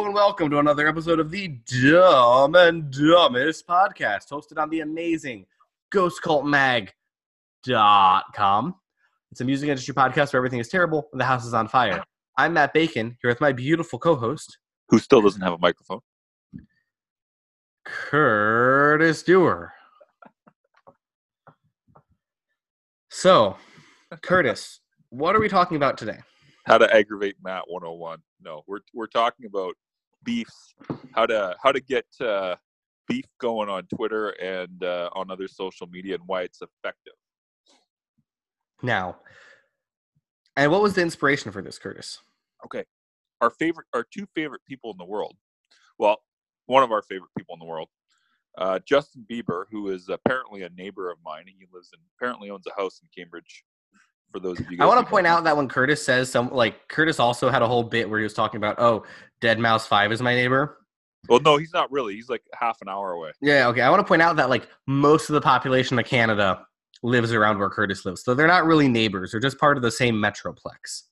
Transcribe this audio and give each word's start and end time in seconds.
Hello 0.00 0.08
and 0.08 0.14
welcome 0.14 0.48
to 0.48 0.60
another 0.60 0.88
episode 0.88 1.20
of 1.20 1.30
the 1.30 1.48
Dumb 1.66 2.54
and 2.54 2.90
Dumbest 2.90 3.66
podcast, 3.66 4.30
hosted 4.30 4.56
on 4.56 4.70
the 4.70 4.80
amazing 4.80 5.44
GhostCultMag.com. 5.92 8.74
It's 9.30 9.42
a 9.42 9.44
music 9.44 9.68
industry 9.68 9.92
podcast 9.92 10.32
where 10.32 10.38
everything 10.38 10.58
is 10.58 10.68
terrible 10.68 11.10
and 11.12 11.20
the 11.20 11.26
house 11.26 11.44
is 11.44 11.52
on 11.52 11.68
fire. 11.68 12.02
I'm 12.38 12.54
Matt 12.54 12.72
Bacon 12.72 13.18
here 13.20 13.30
with 13.30 13.42
my 13.42 13.52
beautiful 13.52 13.98
co-host 13.98 14.56
who 14.88 14.98
still 14.98 15.20
doesn't 15.20 15.42
have 15.42 15.52
a 15.52 15.58
microphone. 15.58 16.00
Curtis 17.84 19.22
Dewar. 19.22 19.74
So, 23.10 23.58
Curtis, 24.22 24.80
what 25.10 25.36
are 25.36 25.40
we 25.40 25.50
talking 25.50 25.76
about 25.76 25.98
today? 25.98 26.20
How 26.64 26.78
to 26.78 26.90
aggravate 26.90 27.36
Matt 27.44 27.64
101. 27.66 28.22
No, 28.42 28.62
we're 28.66 28.80
we're 28.94 29.06
talking 29.06 29.44
about 29.44 29.74
beefs. 30.24 30.74
How 31.14 31.26
to 31.26 31.56
how 31.62 31.72
to 31.72 31.80
get 31.80 32.06
uh, 32.20 32.56
beef 33.08 33.26
going 33.40 33.68
on 33.68 33.86
Twitter 33.94 34.30
and 34.30 34.82
uh, 34.84 35.10
on 35.14 35.30
other 35.30 35.48
social 35.48 35.86
media 35.86 36.14
and 36.14 36.22
why 36.26 36.42
it's 36.42 36.60
effective. 36.62 37.14
Now, 38.82 39.16
and 40.56 40.70
what 40.70 40.82
was 40.82 40.94
the 40.94 41.02
inspiration 41.02 41.52
for 41.52 41.62
this, 41.62 41.78
Curtis? 41.78 42.20
Okay, 42.64 42.84
our 43.40 43.50
favorite, 43.50 43.86
our 43.92 44.04
two 44.04 44.26
favorite 44.34 44.62
people 44.66 44.90
in 44.90 44.98
the 44.98 45.04
world. 45.04 45.36
Well, 45.98 46.18
one 46.66 46.82
of 46.82 46.92
our 46.92 47.02
favorite 47.02 47.30
people 47.36 47.54
in 47.54 47.58
the 47.58 47.66
world, 47.66 47.88
uh, 48.58 48.78
Justin 48.86 49.26
Bieber, 49.30 49.64
who 49.70 49.90
is 49.90 50.08
apparently 50.08 50.62
a 50.62 50.70
neighbor 50.70 51.10
of 51.10 51.18
mine. 51.24 51.44
And 51.46 51.56
he 51.58 51.66
lives 51.72 51.90
in 51.92 52.00
apparently 52.16 52.50
owns 52.50 52.66
a 52.66 52.80
house 52.80 53.00
in 53.02 53.08
Cambridge. 53.16 53.64
For 54.32 54.40
those 54.40 54.60
of 54.60 54.70
you, 54.70 54.78
I 54.80 54.86
want 54.86 55.04
to 55.04 55.10
point 55.10 55.26
out 55.26 55.44
that 55.44 55.56
when 55.56 55.68
Curtis 55.68 56.04
says 56.04 56.30
some, 56.30 56.50
like 56.50 56.88
Curtis 56.88 57.18
also 57.18 57.50
had 57.50 57.62
a 57.62 57.66
whole 57.66 57.82
bit 57.82 58.08
where 58.08 58.20
he 58.20 58.22
was 58.22 58.34
talking 58.34 58.58
about, 58.58 58.78
oh, 58.78 59.04
Dead 59.40 59.58
Mouse 59.58 59.86
Five 59.86 60.12
is 60.12 60.22
my 60.22 60.34
neighbor. 60.34 60.78
Well, 61.28 61.40
no, 61.40 61.56
he's 61.56 61.72
not 61.72 61.90
really. 61.90 62.14
He's 62.14 62.28
like 62.28 62.42
half 62.58 62.78
an 62.80 62.88
hour 62.88 63.12
away. 63.12 63.32
Yeah, 63.42 63.68
okay. 63.68 63.82
I 63.82 63.90
want 63.90 64.00
to 64.00 64.06
point 64.06 64.22
out 64.22 64.36
that 64.36 64.48
like 64.48 64.68
most 64.86 65.28
of 65.28 65.34
the 65.34 65.40
population 65.40 65.98
of 65.98 66.06
Canada 66.06 66.64
lives 67.02 67.32
around 67.32 67.58
where 67.58 67.70
Curtis 67.70 68.04
lives, 68.04 68.22
so 68.24 68.34
they're 68.34 68.46
not 68.46 68.64
really 68.64 68.88
neighbors. 68.88 69.32
They're 69.32 69.40
just 69.40 69.58
part 69.58 69.76
of 69.76 69.82
the 69.82 69.90
same 69.90 70.14
metroplex. 70.14 71.02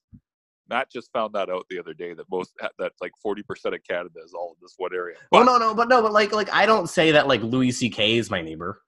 Matt 0.69 0.89
just 0.91 1.11
found 1.11 1.33
that 1.33 1.49
out 1.49 1.65
the 1.69 1.79
other 1.79 1.93
day 1.93 2.13
that 2.13 2.25
most 2.31 2.53
that 2.77 2.91
like 3.01 3.11
forty 3.21 3.41
percent 3.43 3.75
of 3.75 3.81
Canada 3.83 4.19
is 4.23 4.33
all 4.33 4.51
in 4.51 4.57
this 4.61 4.75
one 4.77 4.93
area. 4.93 5.17
Well, 5.31 5.43
no, 5.43 5.57
no, 5.57 5.73
but 5.73 5.89
no, 5.89 6.01
but 6.01 6.13
like, 6.13 6.31
like 6.31 6.51
I 6.53 6.65
don't 6.65 6.87
say 6.87 7.11
that 7.11 7.27
like 7.27 7.41
Louis 7.41 7.71
C.K. 7.71 8.17
is 8.17 8.29
my 8.29 8.41
neighbor. 8.41 8.81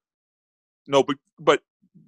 no, 0.87 1.03
but 1.03 1.17
but 1.39 1.61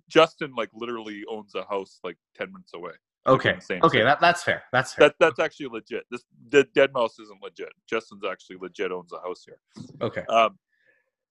Justin 0.10 0.54
like 0.56 0.70
literally 0.74 1.24
owns 1.30 1.56
a 1.56 1.66
house 1.66 2.00
like 2.04 2.18
ten 2.36 2.52
minutes 2.52 2.72
away. 2.74 2.92
Okay, 3.26 3.58
same 3.60 3.80
okay, 3.84 4.04
that, 4.04 4.20
that's 4.20 4.44
fair. 4.44 4.64
That's 4.74 4.94
fair. 4.94 5.08
That 5.08 5.16
that's 5.20 5.40
actually 5.40 5.68
legit. 5.68 6.04
This 6.12 6.24
the 6.50 6.68
deadmau5 6.76 7.22
isn't 7.22 7.42
legit. 7.42 7.70
Justin's 7.90 8.24
actually 8.30 8.58
legit 8.60 8.92
owns 8.92 9.14
a 9.14 9.22
house 9.22 9.46
here. 9.46 9.60
okay. 10.02 10.24
Um, 10.26 10.58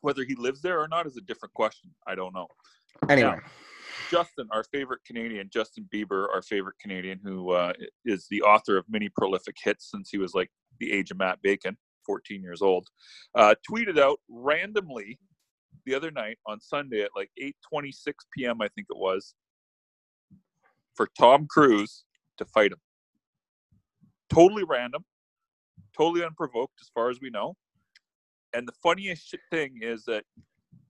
whether 0.01 0.25
he 0.25 0.35
lives 0.35 0.63
there 0.63 0.81
or 0.81 0.89
not 0.89 1.07
is 1.07 1.17
a 1.17 1.21
different 1.21 1.55
question. 1.55 1.91
I 2.07 2.15
don't 2.15 2.35
know. 2.35 2.49
Anyway, 3.09 3.37
Justin, 4.11 4.49
our 4.51 4.65
favorite 4.65 5.01
Canadian, 5.07 5.49
Justin 5.53 5.89
Bieber, 5.95 6.27
our 6.33 6.43
favorite 6.43 6.77
Canadian, 6.81 7.21
who 7.23 7.51
uh, 7.51 7.73
is 8.05 8.27
the 8.31 8.43
author 8.43 8.77
of 8.77 8.85
many 8.89 9.09
prolific 9.09 9.57
hits 9.63 9.91
since 9.91 10.11
he 10.11 10.19
was 10.19 10.35
like 10.35 10.51
the 10.81 10.93
age 10.93 11.11
of 11.11 11.19
Matt 11.19 11.41
Bacon, 11.43 11.77
14 12.07 12.43
years 12.43 12.63
old, 12.63 12.89
uh, 13.35 13.55
tweeted 13.71 13.99
out 13.99 14.19
randomly 14.29 15.19
the 15.87 15.95
other 15.95 16.11
night 16.11 16.39
on 16.47 16.61
Sunday 16.61 17.03
at 17.03 17.11
like 17.17 17.31
8:26 17.41 18.13
p.m. 18.37 18.61
I 18.63 18.69
think 18.69 18.89
it 18.91 18.97
was 18.97 19.35
for 20.95 21.09
Tom 21.19 21.47
Cruise 21.49 22.05
to 22.39 22.45
fight 22.45 22.73
him. 22.73 22.81
Totally 24.31 24.65
random, 24.65 25.05
totally 25.97 26.25
unprovoked, 26.25 26.75
as 26.81 26.91
far 26.95 27.11
as 27.11 27.21
we 27.21 27.31
know. 27.31 27.57
And 28.55 28.67
the 28.69 28.73
funniest 28.83 29.35
thing 29.51 29.79
is 29.81 30.05
that 30.05 30.25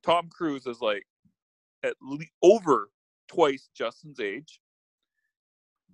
Tom 0.03 0.29
Cruise 0.31 0.67
is 0.67 0.81
like 0.81 1.05
at 1.83 1.95
le- 2.01 2.25
over 2.43 2.91
twice 3.29 3.69
Justin's 3.75 4.21
age, 4.21 4.61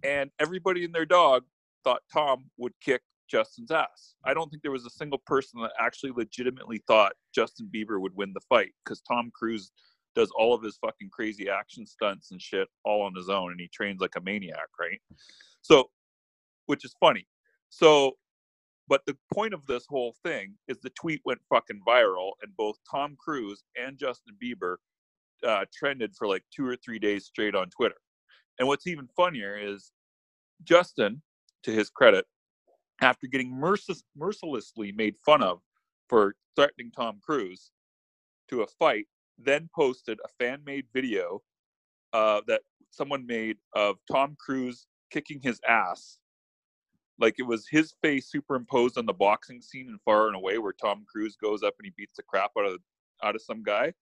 and 0.03 0.31
everybody 0.39 0.85
and 0.85 0.95
their 0.95 1.07
dog 1.07 1.45
thought 1.85 2.03
Tom 2.13 2.47
would 2.57 2.73
kick 2.81 3.03
Justin's 3.29 3.71
ass. 3.71 4.15
I 4.25 4.35
don't 4.35 4.51
think 4.51 4.63
there 4.63 4.73
was 4.73 4.87
a 4.87 4.91
single 4.91 5.19
person 5.27 5.61
that 5.63 5.73
actually 5.79 6.13
legitimately 6.17 6.83
thought 6.87 7.13
Justin 7.35 7.71
Bieber 7.75 8.01
would 8.01 8.17
win 8.17 8.33
the 8.33 8.41
fight 8.49 8.73
because 8.85 9.01
Tom 9.01 9.31
Cruise 9.35 9.71
does 10.15 10.31
all 10.37 10.55
of 10.55 10.63
his 10.63 10.79
fucking 10.79 11.11
crazy 11.11 11.49
action 11.49 11.87
stunts 11.87 12.31
and 12.31 12.41
shit 12.43 12.69
all 12.85 13.03
on 13.03 13.15
his 13.15 13.29
own, 13.29 13.53
and 13.53 13.61
he 13.61 13.69
trains 13.69 14.01
like 14.01 14.17
a 14.17 14.21
maniac, 14.21 14.69
right? 14.81 15.01
So, 15.63 15.91
which 16.67 16.85
is 16.85 16.95
funny. 16.99 17.27
So, 17.69 18.13
but 18.89 19.03
the 19.07 19.17
point 19.33 19.55
of 19.55 19.67
this 19.67 19.85
whole 19.87 20.15
thing 20.25 20.55
is 20.67 20.79
the 20.81 20.91
tweet 20.91 21.21
went 21.25 21.41
fucking 21.51 21.83
viral, 21.87 22.33
and 22.43 22.57
both 22.57 22.77
Tom 22.91 23.17
Cruise 23.19 23.63
and 23.77 23.99
Justin 23.99 24.35
Bieber 24.43 24.77
uh, 25.47 25.67
trended 25.73 26.17
for 26.17 26.27
like 26.27 26.43
two 26.55 26.67
or 26.67 26.77
three 26.77 26.99
days 26.99 27.27
straight 27.27 27.55
on 27.55 27.71
Twitter. 27.71 27.97
And 28.59 28.67
what's 28.67 28.87
even 28.87 29.09
funnier 29.17 29.57
is 29.57 29.93
Justin, 30.65 31.23
to 31.63 31.71
his 31.71 31.91
credit, 31.91 32.25
after 33.01 33.27
getting 33.27 33.53
mercil- 33.53 34.03
mercilessly 34.17 34.93
made 34.93 35.17
fun 35.17 35.43
of 35.43 35.61
for 36.09 36.35
threatening 36.57 36.91
Tom 36.91 37.21
Cruise 37.25 37.71
to 38.49 38.63
a 38.63 38.67
fight, 38.67 39.07
then 39.39 39.69
posted 39.75 40.19
a 40.25 40.29
fan 40.43 40.61
made 40.65 40.87
video 40.93 41.43
uh, 42.13 42.41
that 42.47 42.63
someone 42.91 43.27
made 43.27 43.59
of 43.75 43.97
Tom 44.11 44.37
Cruise 44.39 44.87
kicking 45.11 45.41
his 45.41 45.61
ass. 45.69 46.19
Like 47.21 47.35
it 47.39 47.45
was 47.45 47.67
his 47.69 47.95
face 48.03 48.31
superimposed 48.31 48.97
on 48.97 49.07
the 49.07 49.13
boxing 49.13 49.61
scene 49.61 49.89
in 49.89 49.99
Far 50.05 50.29
and 50.29 50.37
Away, 50.37 50.59
where 50.59 50.73
Tom 50.73 51.05
Cruise 51.11 51.37
goes 51.37 51.63
up 51.63 51.75
and 51.79 51.87
he 51.87 51.93
beats 51.97 52.17
the 52.17 52.23
crap 52.23 52.53
out 52.59 52.67
of 52.67 52.79
out 53.23 53.35
of 53.35 53.43
some 53.43 53.63
guy 53.63 53.93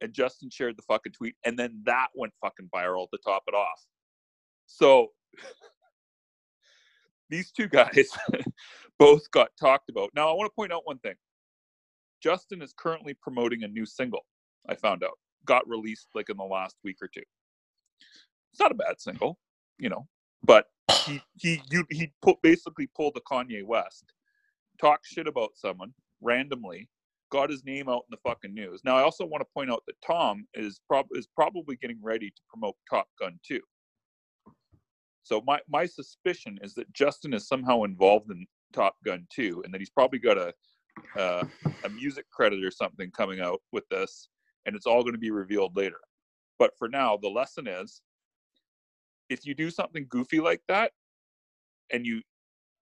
and 0.00 0.12
Justin 0.12 0.50
shared 0.50 0.76
the 0.76 0.82
fucking 0.82 1.12
tweet, 1.12 1.34
and 1.44 1.58
then 1.58 1.82
that 1.84 2.08
went 2.14 2.32
fucking 2.40 2.68
viral 2.74 3.08
to 3.10 3.18
top 3.24 3.44
it 3.48 3.54
off. 3.54 3.84
So 4.66 5.08
these 7.30 7.50
two 7.50 7.68
guys 7.68 8.08
both 8.98 9.30
got 9.30 9.50
talked 9.60 9.90
about. 9.90 10.10
Now 10.14 10.28
I 10.28 10.32
want 10.32 10.50
to 10.50 10.54
point 10.54 10.72
out 10.72 10.82
one 10.86 10.98
thing. 10.98 11.14
Justin 12.22 12.62
is 12.62 12.74
currently 12.76 13.14
promoting 13.14 13.62
a 13.62 13.68
new 13.68 13.86
single. 13.86 14.26
I 14.68 14.74
found 14.74 15.04
out 15.04 15.18
got 15.44 15.68
released 15.68 16.08
like 16.14 16.30
in 16.30 16.36
the 16.36 16.44
last 16.44 16.76
week 16.84 16.96
or 17.00 17.08
two. 17.08 17.22
It's 18.52 18.60
not 18.60 18.72
a 18.72 18.74
bad 18.74 19.00
single, 19.00 19.38
you 19.78 19.88
know, 19.88 20.06
but 20.42 20.66
he 21.06 21.20
he 21.36 21.62
you, 21.70 21.84
he 21.90 22.12
put, 22.22 22.40
basically 22.42 22.88
pulled 22.96 23.14
the 23.14 23.20
Kanye 23.20 23.64
West, 23.64 24.12
talk 24.80 25.00
shit 25.04 25.26
about 25.26 25.50
someone 25.54 25.92
randomly, 26.20 26.88
got 27.30 27.50
his 27.50 27.64
name 27.64 27.88
out 27.88 28.04
in 28.08 28.10
the 28.10 28.28
fucking 28.28 28.54
news. 28.54 28.80
Now, 28.84 28.96
I 28.96 29.02
also 29.02 29.24
want 29.24 29.42
to 29.42 29.48
point 29.54 29.70
out 29.70 29.82
that 29.86 30.00
Tom 30.04 30.46
is 30.54 30.80
prob 30.86 31.06
is 31.12 31.28
probably 31.34 31.76
getting 31.76 31.98
ready 32.02 32.30
to 32.30 32.42
promote 32.48 32.76
Top 32.90 33.08
Gun 33.20 33.38
2. 33.46 33.60
So 35.28 35.42
my 35.46 35.60
my 35.68 35.84
suspicion 35.84 36.58
is 36.62 36.72
that 36.74 36.90
Justin 36.94 37.34
is 37.34 37.46
somehow 37.46 37.82
involved 37.82 38.30
in 38.30 38.46
Top 38.72 38.96
Gun 39.04 39.26
2, 39.30 39.60
and 39.62 39.74
that 39.74 39.78
he's 39.78 39.90
probably 39.90 40.18
got 40.18 40.38
a 40.38 40.54
uh, 41.18 41.44
a 41.84 41.88
music 41.90 42.24
credit 42.32 42.64
or 42.64 42.70
something 42.70 43.10
coming 43.10 43.38
out 43.38 43.60
with 43.70 43.86
this, 43.90 44.30
and 44.64 44.74
it's 44.74 44.86
all 44.86 45.02
going 45.02 45.12
to 45.12 45.18
be 45.18 45.30
revealed 45.30 45.76
later. 45.76 46.00
But 46.58 46.70
for 46.78 46.88
now, 46.88 47.18
the 47.18 47.28
lesson 47.28 47.68
is, 47.68 48.00
if 49.28 49.44
you 49.44 49.54
do 49.54 49.68
something 49.68 50.06
goofy 50.08 50.40
like 50.40 50.62
that, 50.66 50.92
and 51.92 52.06
you, 52.06 52.22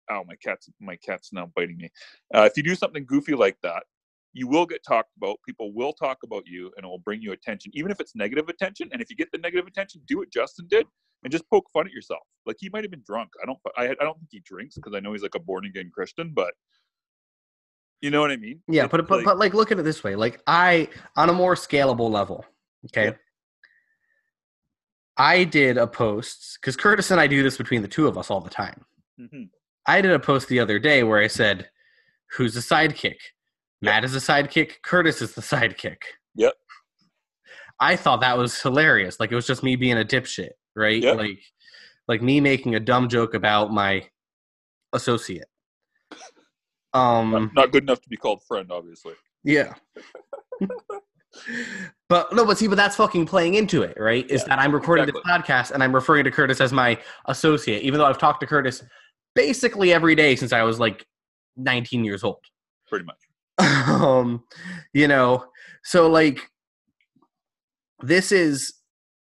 oh 0.10 0.24
my 0.26 0.36
cat's 0.36 0.70
my 0.80 0.96
cat's 0.96 1.34
now 1.34 1.52
biting 1.54 1.76
me. 1.76 1.90
Uh, 2.34 2.48
if 2.50 2.56
you 2.56 2.64
do 2.64 2.76
something 2.76 3.06
goofy 3.06 3.36
like 3.36 3.58
that, 3.62 3.84
you 4.32 4.48
will 4.48 4.66
get 4.66 4.86
talked 4.88 5.12
about. 5.18 5.36
People 5.46 5.74
will 5.74 5.92
talk 5.92 6.20
about 6.24 6.44
you, 6.48 6.72
and 6.78 6.86
it 6.86 6.88
will 6.88 6.98
bring 6.98 7.22
you 7.22 7.34
attention, 7.34 7.74
even 7.76 7.92
if 7.92 8.00
it's 8.00 8.16
negative 8.16 8.48
attention. 8.48 8.88
And 8.94 9.02
if 9.02 9.10
you 9.10 9.18
get 9.18 9.34
the 9.34 9.38
negative 9.38 9.68
attention, 9.68 10.00
do 10.08 10.20
what 10.20 10.32
Justin 10.32 10.68
did 10.70 10.88
and 11.24 11.32
just 11.32 11.48
poke 11.50 11.66
fun 11.74 11.86
at 11.88 11.92
yourself. 11.94 12.22
Like 12.46 12.58
he 12.60 12.70
might 12.74 12.84
have 12.84 12.92
been 12.92 13.04
drunk. 13.06 13.30
I 13.42 13.46
don't. 13.46 13.60
I, 13.78 13.84
I 13.92 14.04
don't 14.04 14.18
think 14.18 14.30
he 14.32 14.40
drinks 14.46 14.76
because 14.76 14.94
I 14.96 15.00
know 15.00 15.12
he's 15.14 15.22
like 15.24 15.36
a 15.36 15.40
born 15.40 15.66
again 15.66 15.92
Christian, 15.94 16.32
but 16.34 16.54
you 18.02 18.10
know 18.10 18.22
what 18.22 18.32
I 18.32 18.38
mean. 18.38 18.62
yeah, 18.68 18.86
It's 18.86 18.92
but, 18.92 19.08
but 19.08 19.18
like- 19.18 19.26
but 19.26 19.38
like 19.38 19.54
look 19.54 19.72
at 19.72 19.78
it 19.80 19.84
this 19.84 20.04
way. 20.04 20.16
Like 20.16 20.42
I 20.48 20.90
on 21.16 21.30
a 21.30 21.34
more 21.34 21.56
scalable 21.56 22.10
level. 22.10 22.46
Okay. 22.88 23.06
Yeah. 23.06 23.14
I 25.18 25.44
did 25.44 25.78
a 25.78 25.86
post 25.88 26.58
because 26.60 26.76
Curtis 26.76 27.12
and 27.12 27.20
I 27.20 27.28
do 27.28 27.44
this 27.44 27.58
between 27.58 27.82
the 27.82 27.88
two 27.88 28.08
of 28.08 28.18
us 28.18 28.32
all 28.32 28.42
the 28.42 28.50
time. 28.50 28.84
Mhm. 29.20 29.50
I 29.86 30.02
did 30.02 30.12
a 30.12 30.20
post 30.20 30.48
the 30.48 30.60
other 30.60 30.80
day 30.80 31.04
where 31.04 31.20
I 31.20 31.28
said, 31.28 31.70
"Who's 32.32 32.54
the 32.54 32.60
sidekick? 32.62 33.18
Matt 33.82 34.04
is 34.04 34.14
the 34.14 34.20
sidekick. 34.20 34.82
Curtis 34.84 35.22
is 35.22 35.34
the 35.36 35.42
sidekick." 35.42 35.98
Yep. 36.36 36.54
I 37.80 37.96
thought 37.96 38.22
that 38.22 38.38
was 38.38 38.62
hilarious. 38.62 39.20
Like 39.20 39.32
it 39.32 39.36
was 39.36 39.46
just 39.48 39.64
me 39.64 39.76
being 39.76 39.98
a 40.00 40.06
dipshit, 40.06 40.52
right? 40.76 41.02
Yep. 41.02 41.18
Like 41.18 41.40
like 42.08 42.22
me 42.22 42.40
making 42.40 42.76
a 42.76 42.80
dumb 42.80 43.10
joke 43.10 43.34
about 43.34 43.72
my 43.72 44.08
associate. 44.94 45.48
Um 46.94 47.32
Not, 47.32 47.54
not 47.54 47.72
good 47.72 47.84
enough 47.84 48.02
to 48.02 48.10
be 48.10 48.18
called 48.18 48.44
friend, 48.44 48.72
obviously. 48.72 49.14
yeah. 49.44 49.74
but 52.10 52.34
no, 52.36 52.46
but 52.46 52.58
see, 52.58 52.68
but 52.68 52.76
that's 52.76 52.96
fucking 52.98 53.26
playing 53.26 53.54
into 53.56 53.84
it, 53.84 53.96
right? 53.98 54.30
Is 54.30 54.42
Yeah, 54.42 54.50
that 54.50 54.60
I'm 54.60 54.74
recording 54.74 55.06
this 55.06 55.16
podcast 55.26 55.72
and 55.72 55.82
I'm 55.82 55.96
referring 55.96 56.26
to 56.26 56.32
Curtis 56.32 56.60
as 56.60 56.74
my 56.74 56.98
associate, 57.26 57.84
even 57.84 58.00
though 58.00 58.06
I've 58.06 58.18
talked 58.18 58.42
to 58.42 58.48
Curtis 58.48 58.84
basically 59.34 59.94
every 59.94 60.14
day 60.16 60.36
since 60.36 60.52
I 60.52 60.64
was 60.64 60.80
like 60.80 61.06
19 61.56 62.04
years 62.04 62.24
old. 62.24 62.44
Pretty 62.88 63.06
much. 63.06 63.18
um 63.88 64.44
you 64.94 65.08
know 65.08 65.46
so 65.84 66.10
like 66.10 66.50
this 68.02 68.32
is 68.32 68.74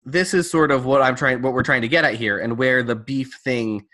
this 0.05 0.33
is 0.33 0.49
sort 0.49 0.71
of 0.71 0.85
what 0.85 1.01
i'm 1.01 1.15
trying 1.15 1.41
what 1.41 1.53
we're 1.53 1.63
trying 1.63 1.81
to 1.81 1.87
get 1.87 2.05
at 2.05 2.15
here 2.15 2.39
and 2.39 2.57
where 2.57 2.83
the 2.83 2.95
beef 2.95 3.39
thing 3.43 3.85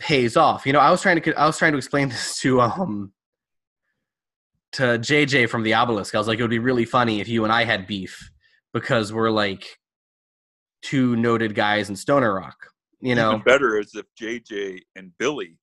pays 0.00 0.36
off. 0.36 0.66
You 0.66 0.72
know 0.72 0.80
i 0.80 0.90
was 0.90 1.00
trying 1.00 1.20
to 1.20 1.34
i 1.34 1.46
was 1.46 1.56
trying 1.56 1.72
to 1.72 1.78
explain 1.78 2.08
this 2.10 2.40
to 2.40 2.60
um 2.60 3.12
to 4.72 4.82
jj 4.98 5.48
from 5.48 5.62
the 5.62 5.74
obelisk. 5.74 6.14
I 6.14 6.18
was 6.18 6.28
like 6.28 6.38
it 6.38 6.42
would 6.42 6.50
be 6.50 6.58
really 6.58 6.84
funny 6.84 7.20
if 7.20 7.28
you 7.28 7.44
and 7.44 7.52
i 7.52 7.64
had 7.64 7.86
beef 7.86 8.30
because 8.72 9.12
we're 9.12 9.30
like 9.30 9.78
two 10.82 11.16
noted 11.16 11.54
guys 11.54 11.88
in 11.88 11.96
stoner 11.96 12.34
rock 12.34 12.56
you 13.04 13.14
know? 13.14 13.32
Even 13.32 13.42
better 13.42 13.78
is 13.78 13.94
if 13.94 14.06
JJ 14.18 14.80
and 14.96 15.12
Billy 15.18 15.58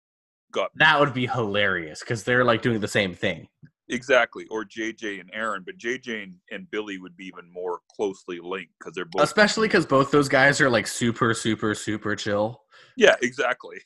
got 0.52 0.70
that 0.76 1.00
would 1.00 1.14
be 1.14 1.26
hilarious 1.26 2.02
because 2.02 2.24
they're 2.24 2.44
like 2.44 2.62
doing 2.62 2.80
the 2.80 2.88
same 2.88 3.16
thing 3.16 3.48
exactly, 3.92 4.46
or 4.50 4.66
JJ 4.66 5.20
and 5.20 5.30
Aaron, 5.34 5.64
but 5.66 5.78
JJ 5.78 6.24
and, 6.24 6.36
and 6.52 6.70
Billy 6.72 6.98
would 6.98 7.16
be 7.16 7.26
even 7.26 7.52
more 7.52 7.80
closely 7.96 8.40
linked 8.42 8.74
because 8.80 8.94
they're 8.94 9.06
both. 9.06 9.24
especially 9.24 9.68
because 9.68 9.86
both 9.86 10.12
those 10.12 10.30
guys 10.30 10.60
are 10.60 10.70
like 10.70 10.88
super 10.88 11.34
super 11.34 11.76
super 11.76 12.16
chill 12.16 12.62
yeah, 12.98 13.16
exactly. 13.22 13.78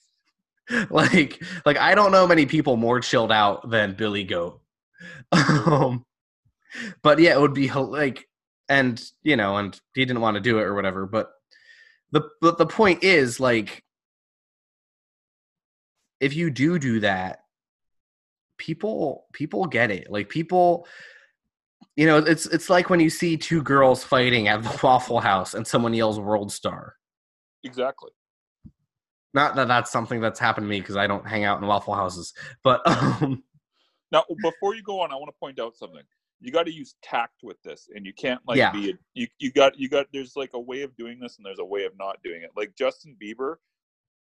like 0.90 1.44
like 1.64 1.78
i 1.78 1.94
don't 1.94 2.12
know 2.12 2.26
many 2.26 2.48
people 2.48 2.76
more 2.76 3.00
chilled 3.00 3.32
out 3.32 3.70
than 3.70 3.94
Billy 3.94 4.26
Goate 4.26 4.60
um 5.32 6.04
but 7.04 7.20
yeah 7.20 7.34
it 7.34 7.40
would 7.40 7.54
be 7.54 7.72
like 7.72 8.28
and 8.68 9.00
you 9.22 9.36
know 9.36 9.58
and 9.58 9.80
he 9.94 10.04
didn't 10.06 10.24
want 10.24 10.34
to 10.34 10.42
do 10.42 10.58
it 10.58 10.64
or 10.64 10.74
whatever 10.74 11.06
but 11.06 11.30
the 12.12 12.28
but 12.42 12.58
the 12.58 12.66
point 12.66 13.04
is 13.04 13.40
like 13.40 13.84
if 16.20 16.36
you 16.36 16.50
do 16.50 16.80
do 16.80 17.00
that 17.02 17.42
people 18.58 19.26
people 19.34 19.66
get 19.66 19.92
it 19.92 20.10
like 20.10 20.30
people 20.30 20.88
you 21.96 22.06
know 22.06 22.18
it's 22.18 22.46
it's 22.48 22.70
like 22.70 22.90
when 22.90 23.00
you 23.00 23.10
see 23.10 23.36
two 23.38 23.62
girls 23.62 24.04
fighting 24.04 24.48
at 24.48 24.64
the 24.64 24.80
waffle 24.84 25.20
house 25.20 25.54
and 25.54 25.66
someone 25.66 25.94
yells 25.94 26.20
world 26.20 26.52
star 26.52 26.96
Exactly. 27.64 28.12
not 29.34 29.56
that 29.56 29.68
that's 29.68 29.92
something 29.92 30.22
that's 30.22 30.40
happened 30.40 30.66
to 30.66 30.70
me 30.70 30.80
because 30.80 30.96
i 30.96 31.08
don't 31.08 31.28
hang 31.28 31.44
out 31.44 31.60
in 31.62 31.68
waffle 31.68 31.94
houses 31.94 32.34
but 32.64 32.82
um 32.88 33.44
Now, 34.12 34.24
before 34.42 34.76
you 34.76 34.84
go 34.84 35.02
on, 35.02 35.12
I 35.12 35.16
want 35.16 35.28
to 35.28 35.40
point 35.40 35.60
out 35.60 35.76
something. 35.76 36.04
You 36.40 36.52
got 36.52 36.66
to 36.68 36.72
use 36.72 36.96
tact 37.02 37.42
with 37.44 37.58
this, 37.64 37.90
and 37.94 38.06
you 38.06 38.14
can't 38.14 38.40
like 38.48 38.60
Yeah. 38.60 38.72
be. 38.72 38.92
A, 38.92 38.94
you 39.14 39.28
you 39.40 39.52
got 39.52 39.78
you 39.80 39.90
got. 39.90 40.06
There's 40.14 40.36
like 40.36 40.52
a 40.54 40.60
way 40.60 40.84
of 40.84 40.96
doing 40.96 41.20
this, 41.20 41.38
and 41.38 41.46
there's 41.46 41.60
a 41.60 41.66
way 41.66 41.86
of 41.86 41.94
not 41.98 42.22
doing 42.24 42.44
it. 42.44 42.52
Like 42.56 42.76
Justin 42.78 43.18
Bieber, 43.22 43.56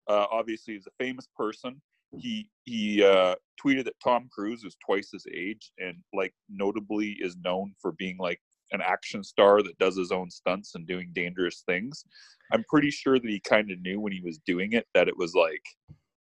uh, 0.09 0.25
obviously, 0.31 0.73
is 0.75 0.87
a 0.87 0.91
famous 1.03 1.27
person. 1.37 1.81
He 2.17 2.49
he 2.63 3.03
uh, 3.03 3.35
tweeted 3.63 3.85
that 3.85 3.99
Tom 4.03 4.29
Cruise 4.31 4.63
is 4.63 4.75
twice 4.85 5.09
his 5.11 5.25
age, 5.33 5.71
and 5.77 5.97
like 6.13 6.33
notably 6.49 7.17
is 7.19 7.37
known 7.43 7.73
for 7.81 7.93
being 7.93 8.17
like 8.17 8.39
an 8.71 8.81
action 8.81 9.23
star 9.23 9.61
that 9.61 9.77
does 9.77 9.95
his 9.95 10.11
own 10.11 10.29
stunts 10.29 10.75
and 10.75 10.87
doing 10.87 11.11
dangerous 11.13 11.63
things. 11.67 12.03
I'm 12.51 12.63
pretty 12.69 12.89
sure 12.89 13.19
that 13.19 13.29
he 13.29 13.39
kind 13.39 13.71
of 13.71 13.81
knew 13.81 13.99
when 13.99 14.13
he 14.13 14.21
was 14.21 14.39
doing 14.45 14.73
it 14.73 14.87
that 14.93 15.07
it 15.07 15.17
was 15.17 15.35
like 15.35 15.63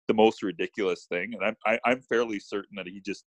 the 0.07 0.13
most 0.13 0.43
ridiculous 0.43 1.05
thing, 1.09 1.33
and 1.33 1.43
I'm 1.43 1.55
I, 1.65 1.79
I'm 1.89 2.01
fairly 2.01 2.39
certain 2.39 2.75
that 2.77 2.87
he 2.87 3.01
just 3.01 3.25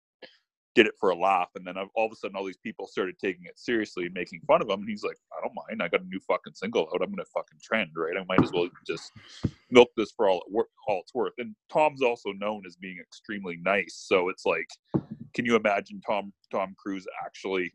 did 0.75 0.85
it 0.85 0.93
for 0.99 1.09
a 1.09 1.15
laugh, 1.15 1.49
and 1.55 1.65
then 1.65 1.75
all 1.77 2.05
of 2.05 2.11
a 2.11 2.15
sudden 2.15 2.35
all 2.35 2.43
these 2.43 2.57
people 2.57 2.85
started 2.85 3.17
taking 3.17 3.45
it 3.45 3.57
seriously 3.57 4.05
and 4.05 4.13
making 4.13 4.41
fun 4.45 4.61
of 4.61 4.69
him, 4.69 4.81
and 4.81 4.89
he's 4.89 5.03
like, 5.03 5.17
I 5.31 5.41
don't 5.41 5.55
mind, 5.55 5.81
I 5.81 5.87
got 5.87 6.05
a 6.05 6.07
new 6.07 6.19
fucking 6.27 6.53
single 6.53 6.89
out, 6.93 7.01
I'm 7.01 7.09
gonna 7.09 7.23
fucking 7.33 7.59
trend, 7.63 7.91
right? 7.95 8.15
I 8.19 8.25
might 8.27 8.43
as 8.43 8.51
well 8.51 8.67
just 8.85 9.13
milk 9.71 9.89
this 9.95 10.11
for 10.11 10.27
all 10.27 10.39
it 10.39 10.51
wor- 10.51 10.67
all 10.87 10.99
it's 10.99 11.13
worth. 11.13 11.33
And 11.37 11.55
Tom's 11.71 12.01
also 12.01 12.33
known 12.33 12.63
as 12.67 12.75
being 12.75 12.97
extremely 12.99 13.57
nice, 13.63 13.95
so 14.07 14.29
it's 14.29 14.45
like, 14.45 14.67
can 15.33 15.45
you 15.45 15.55
imagine 15.55 16.01
Tom 16.05 16.33
Tom 16.51 16.75
Cruise 16.77 17.07
actually, 17.25 17.73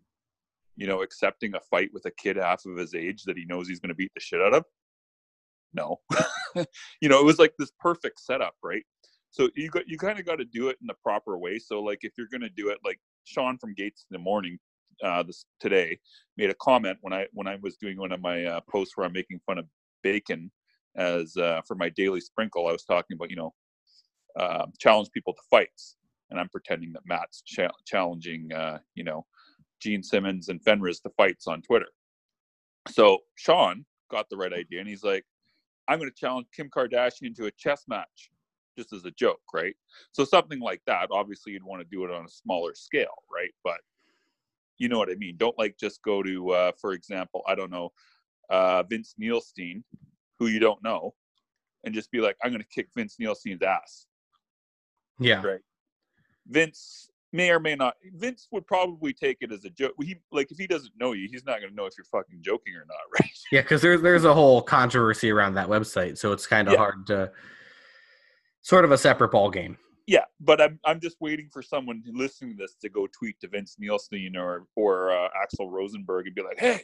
you 0.76 0.86
know, 0.86 1.02
accepting 1.02 1.54
a 1.54 1.60
fight 1.60 1.90
with 1.94 2.04
a 2.04 2.12
kid 2.12 2.36
half 2.36 2.66
of 2.66 2.76
his 2.76 2.94
age 2.94 3.24
that 3.24 3.38
he 3.38 3.46
knows 3.46 3.66
he's 3.66 3.80
gonna 3.80 3.94
beat 3.94 4.12
the 4.14 4.20
shit 4.20 4.42
out 4.42 4.54
of? 4.54 4.64
No, 5.72 6.00
you 7.00 7.08
know, 7.08 7.20
it 7.20 7.24
was 7.24 7.38
like 7.38 7.54
this 7.58 7.72
perfect 7.80 8.20
setup, 8.20 8.54
right? 8.62 8.84
So 9.30 9.50
you 9.56 9.70
got 9.70 9.88
you 9.88 9.98
kind 9.98 10.18
of 10.18 10.26
got 10.26 10.36
to 10.38 10.44
do 10.44 10.68
it 10.68 10.78
in 10.80 10.86
the 10.86 10.94
proper 11.02 11.38
way. 11.38 11.58
So 11.58 11.82
like 11.82 12.00
if 12.02 12.12
you're 12.18 12.28
gonna 12.32 12.50
do 12.50 12.70
it, 12.70 12.78
like 12.84 13.00
Sean 13.24 13.58
from 13.58 13.74
Gates 13.74 14.06
in 14.10 14.14
the 14.14 14.20
morning, 14.22 14.58
uh, 15.04 15.22
this 15.22 15.46
today 15.60 15.98
made 16.36 16.50
a 16.50 16.54
comment 16.54 16.98
when 17.02 17.12
I 17.12 17.26
when 17.32 17.46
I 17.48 17.56
was 17.62 17.76
doing 17.76 17.98
one 17.98 18.12
of 18.12 18.20
my 18.20 18.44
uh, 18.44 18.60
posts 18.70 18.96
where 18.96 19.06
I'm 19.06 19.12
making 19.12 19.40
fun 19.46 19.58
of 19.58 19.66
bacon 20.02 20.50
as 20.96 21.36
uh, 21.36 21.62
for 21.66 21.76
my 21.76 21.90
daily 21.90 22.20
sprinkle. 22.20 22.68
I 22.68 22.72
was 22.72 22.84
talking 22.84 23.16
about 23.16 23.30
you 23.30 23.36
know 23.36 23.54
uh, 24.38 24.66
challenge 24.78 25.10
people 25.12 25.34
to 25.34 25.42
fights, 25.50 25.96
and 26.30 26.40
I'm 26.40 26.48
pretending 26.50 26.92
that 26.94 27.02
Matt's 27.06 27.42
cha- 27.42 27.70
challenging 27.86 28.52
uh, 28.52 28.78
you 28.94 29.04
know 29.04 29.26
Gene 29.80 30.02
Simmons 30.02 30.48
and 30.48 30.62
Fenriz 30.64 31.02
to 31.02 31.10
fights 31.16 31.46
on 31.46 31.62
Twitter. 31.62 31.88
So 32.90 33.18
Sean 33.36 33.84
got 34.10 34.28
the 34.30 34.36
right 34.36 34.52
idea, 34.52 34.80
and 34.80 34.88
he's 34.88 35.04
like, 35.04 35.24
"I'm 35.88 35.98
going 35.98 36.10
to 36.10 36.16
challenge 36.16 36.48
Kim 36.56 36.70
Kardashian 36.70 37.34
to 37.36 37.46
a 37.46 37.50
chess 37.52 37.84
match." 37.88 38.30
Just 38.76 38.92
as 38.92 39.04
a 39.04 39.10
joke, 39.12 39.40
right? 39.52 39.74
So 40.12 40.24
something 40.24 40.60
like 40.60 40.82
that, 40.86 41.08
obviously 41.10 41.52
you'd 41.52 41.64
want 41.64 41.82
to 41.82 41.88
do 41.90 42.04
it 42.04 42.10
on 42.10 42.24
a 42.24 42.28
smaller 42.28 42.74
scale, 42.74 43.24
right? 43.32 43.50
But 43.64 43.80
you 44.78 44.88
know 44.88 44.98
what 44.98 45.10
I 45.10 45.14
mean. 45.16 45.36
Don't 45.36 45.58
like 45.58 45.76
just 45.78 46.02
go 46.02 46.22
to, 46.22 46.50
uh, 46.50 46.72
for 46.80 46.92
example, 46.92 47.42
I 47.46 47.54
don't 47.54 47.70
know, 47.70 47.90
uh, 48.48 48.82
Vince 48.84 49.14
Neilstein, 49.20 49.82
who 50.38 50.46
you 50.46 50.58
don't 50.58 50.82
know, 50.82 51.14
and 51.84 51.94
just 51.94 52.10
be 52.10 52.20
like, 52.20 52.36
I'm 52.42 52.50
going 52.50 52.62
to 52.62 52.68
kick 52.68 52.88
Vince 52.96 53.16
Neilstein's 53.20 53.62
ass. 53.62 54.06
yeah 55.18 55.42
Right. 55.42 55.60
Vince 56.48 57.10
may 57.32 57.50
or 57.50 57.60
may 57.60 57.76
not. 57.76 57.94
Vince 58.14 58.48
would 58.50 58.66
probably 58.66 59.12
take 59.12 59.38
it 59.40 59.52
as 59.52 59.64
a 59.64 59.70
joke. 59.70 59.92
He 60.02 60.16
like 60.32 60.50
if 60.50 60.58
he 60.58 60.66
doesn't 60.66 60.92
know 60.98 61.12
you, 61.12 61.28
he's 61.30 61.44
not 61.44 61.60
going 61.60 61.70
to 61.70 61.76
know 61.76 61.86
if 61.86 61.92
you're 61.96 62.04
fucking 62.06 62.40
joking 62.42 62.74
or 62.74 62.84
not, 62.88 62.96
right? 63.20 63.30
Yeah, 63.52 63.62
because 63.62 63.82
there's 63.82 64.02
there's 64.02 64.24
a 64.24 64.34
whole 64.34 64.62
controversy 64.62 65.30
around 65.30 65.54
that 65.54 65.68
website, 65.68 66.18
so 66.18 66.32
it's 66.32 66.46
kind 66.46 66.68
of 66.68 66.72
Yeah. 66.72 66.78
hard 66.78 67.06
to 67.08 67.30
sort 68.62 68.84
of 68.84 68.92
a 68.92 68.98
separate 68.98 69.30
ball 69.30 69.50
game. 69.50 69.76
Yeah, 70.06 70.24
but 70.40 70.60
I'm 70.60 70.78
I'm 70.84 71.00
just 71.00 71.16
waiting 71.20 71.48
for 71.52 71.62
someone 71.62 72.02
listening 72.06 72.56
to 72.56 72.64
this 72.64 72.74
to 72.80 72.88
go 72.88 73.06
tweet 73.06 73.38
to 73.40 73.48
Vince 73.48 73.76
Neilstein 73.80 74.36
or 74.36 74.66
or 74.76 75.12
uh, 75.12 75.28
Axl 75.28 75.70
Rosenberg 75.70 76.26
and 76.26 76.34
be 76.34 76.42
like, 76.42 76.58
"Hey, 76.58 76.80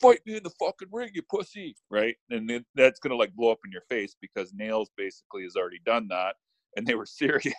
fight 0.00 0.20
me 0.26 0.36
in 0.36 0.42
the 0.42 0.50
fucking 0.50 0.88
ring, 0.92 1.10
you 1.12 1.22
pussy!" 1.22 1.76
Right? 1.90 2.16
And 2.30 2.48
then 2.48 2.64
that's 2.74 3.00
gonna 3.00 3.16
like 3.16 3.34
blow 3.34 3.50
up 3.50 3.58
in 3.64 3.72
your 3.72 3.82
face 3.88 4.14
because 4.20 4.52
Nails 4.54 4.90
basically 4.96 5.42
has 5.42 5.56
already 5.56 5.80
done 5.84 6.06
that, 6.08 6.36
and 6.76 6.86
they 6.86 6.94
were 6.94 7.06
serious. 7.06 7.54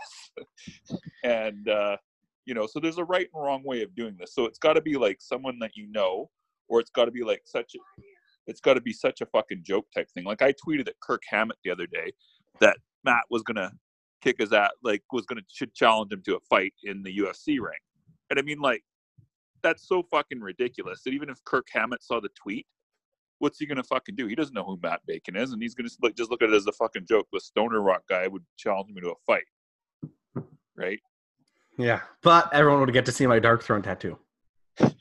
and 1.23 1.67
uh, 1.67 1.97
you 2.45 2.53
know, 2.53 2.65
so 2.65 2.79
there's 2.79 2.97
a 2.97 3.03
right 3.03 3.27
and 3.33 3.43
wrong 3.43 3.63
way 3.65 3.81
of 3.83 3.93
doing 3.93 4.15
this. 4.17 4.33
So 4.33 4.45
it's 4.45 4.59
got 4.59 4.73
to 4.73 4.81
be 4.81 4.95
like 4.95 5.17
someone 5.19 5.59
that 5.59 5.71
you 5.75 5.87
know, 5.91 6.29
or 6.69 6.79
it's 6.79 6.91
got 6.91 7.05
to 7.05 7.11
be 7.11 7.23
like 7.23 7.41
such 7.43 7.75
a 7.75 8.01
it's 8.47 8.61
got 8.61 8.75
to 8.75 8.81
be 8.81 8.93
such 8.93 9.19
a 9.19 9.25
fucking 9.25 9.63
joke 9.63 9.85
type 9.93 10.09
thing. 10.11 10.23
Like 10.23 10.41
I 10.41 10.53
tweeted 10.53 10.87
at 10.87 10.99
Kirk 11.01 11.23
Hammett 11.29 11.57
the 11.63 11.71
other 11.71 11.87
day 11.87 12.13
that 12.61 12.77
Matt 13.07 13.23
was 13.29 13.41
gonna 13.41 13.71
kick 14.21 14.35
his 14.39 14.51
ass, 14.51 14.71
like 14.83 15.01
was 15.13 15.25
gonna 15.25 15.41
should 15.49 15.73
challenge 15.73 16.11
him 16.11 16.21
to 16.25 16.35
a 16.35 16.39
fight 16.49 16.73
in 16.83 17.03
the 17.03 17.17
UFC 17.19 17.59
ring. 17.59 17.79
And 18.29 18.37
I 18.37 18.41
mean, 18.41 18.59
like, 18.59 18.83
that's 19.63 19.87
so 19.87 20.03
fucking 20.11 20.41
ridiculous 20.41 21.01
that 21.03 21.13
even 21.13 21.29
if 21.29 21.41
Kirk 21.45 21.67
Hammett 21.71 22.03
saw 22.03 22.19
the 22.19 22.29
tweet, 22.35 22.67
what's 23.39 23.59
he 23.59 23.65
gonna 23.65 23.83
fucking 23.83 24.15
do? 24.15 24.27
He 24.27 24.35
doesn't 24.35 24.53
know 24.53 24.65
who 24.65 24.77
Matt 24.83 24.99
Bacon 25.07 25.37
is, 25.37 25.53
and 25.53 25.61
he's 25.61 25.73
gonna 25.73 25.89
like, 26.01 26.15
just 26.15 26.29
look 26.29 26.41
at 26.41 26.49
it 26.49 26.55
as 26.55 26.67
a 26.67 26.73
fucking 26.73 27.05
joke. 27.07 27.27
The 27.31 27.39
Stoner 27.39 27.81
Rock 27.81 28.03
guy 28.09 28.27
would 28.27 28.43
challenge 28.57 28.89
me 28.93 29.01
to 29.01 29.11
a 29.11 29.15
fight, 29.25 30.43
right? 30.75 30.99
Yeah, 31.77 32.01
but 32.23 32.53
everyone 32.53 32.81
would 32.81 32.91
get 32.91 33.05
to 33.05 33.11
see 33.13 33.25
my 33.25 33.39
Darkthrone 33.39 33.83
tattoo. 33.83 34.17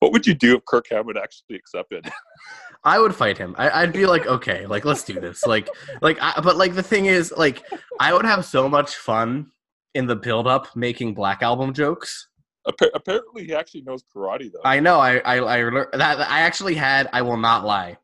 What 0.00 0.12
would 0.12 0.26
you 0.26 0.34
do 0.34 0.56
if 0.56 0.64
Kirk 0.64 0.86
Hammett 0.90 1.18
actually 1.18 1.56
accepted? 1.56 2.08
I 2.84 2.98
would 2.98 3.14
fight 3.14 3.36
him. 3.36 3.54
I, 3.58 3.82
I'd 3.82 3.92
be 3.92 4.06
like, 4.06 4.26
okay, 4.26 4.66
like 4.66 4.84
let's 4.84 5.04
do 5.04 5.20
this. 5.20 5.44
Like, 5.46 5.68
like, 6.00 6.18
I, 6.20 6.40
but 6.42 6.56
like 6.56 6.74
the 6.74 6.82
thing 6.82 7.06
is, 7.06 7.32
like, 7.36 7.62
I 7.98 8.12
would 8.12 8.24
have 8.24 8.44
so 8.44 8.68
much 8.68 8.96
fun 8.96 9.50
in 9.94 10.06
the 10.06 10.16
build 10.16 10.46
up 10.46 10.74
making 10.74 11.14
Black 11.14 11.42
Album 11.42 11.74
jokes. 11.74 12.28
Appa- 12.66 12.90
Apparently, 12.94 13.44
he 13.46 13.54
actually 13.54 13.82
knows 13.82 14.02
karate 14.14 14.50
though. 14.52 14.60
I 14.64 14.80
know. 14.80 14.98
I 14.98 15.18
I 15.18 15.58
I 15.58 15.70
that 15.92 16.20
I 16.20 16.40
actually 16.40 16.74
had. 16.74 17.08
I 17.12 17.22
will 17.22 17.36
not 17.38 17.64
lie. 17.64 17.98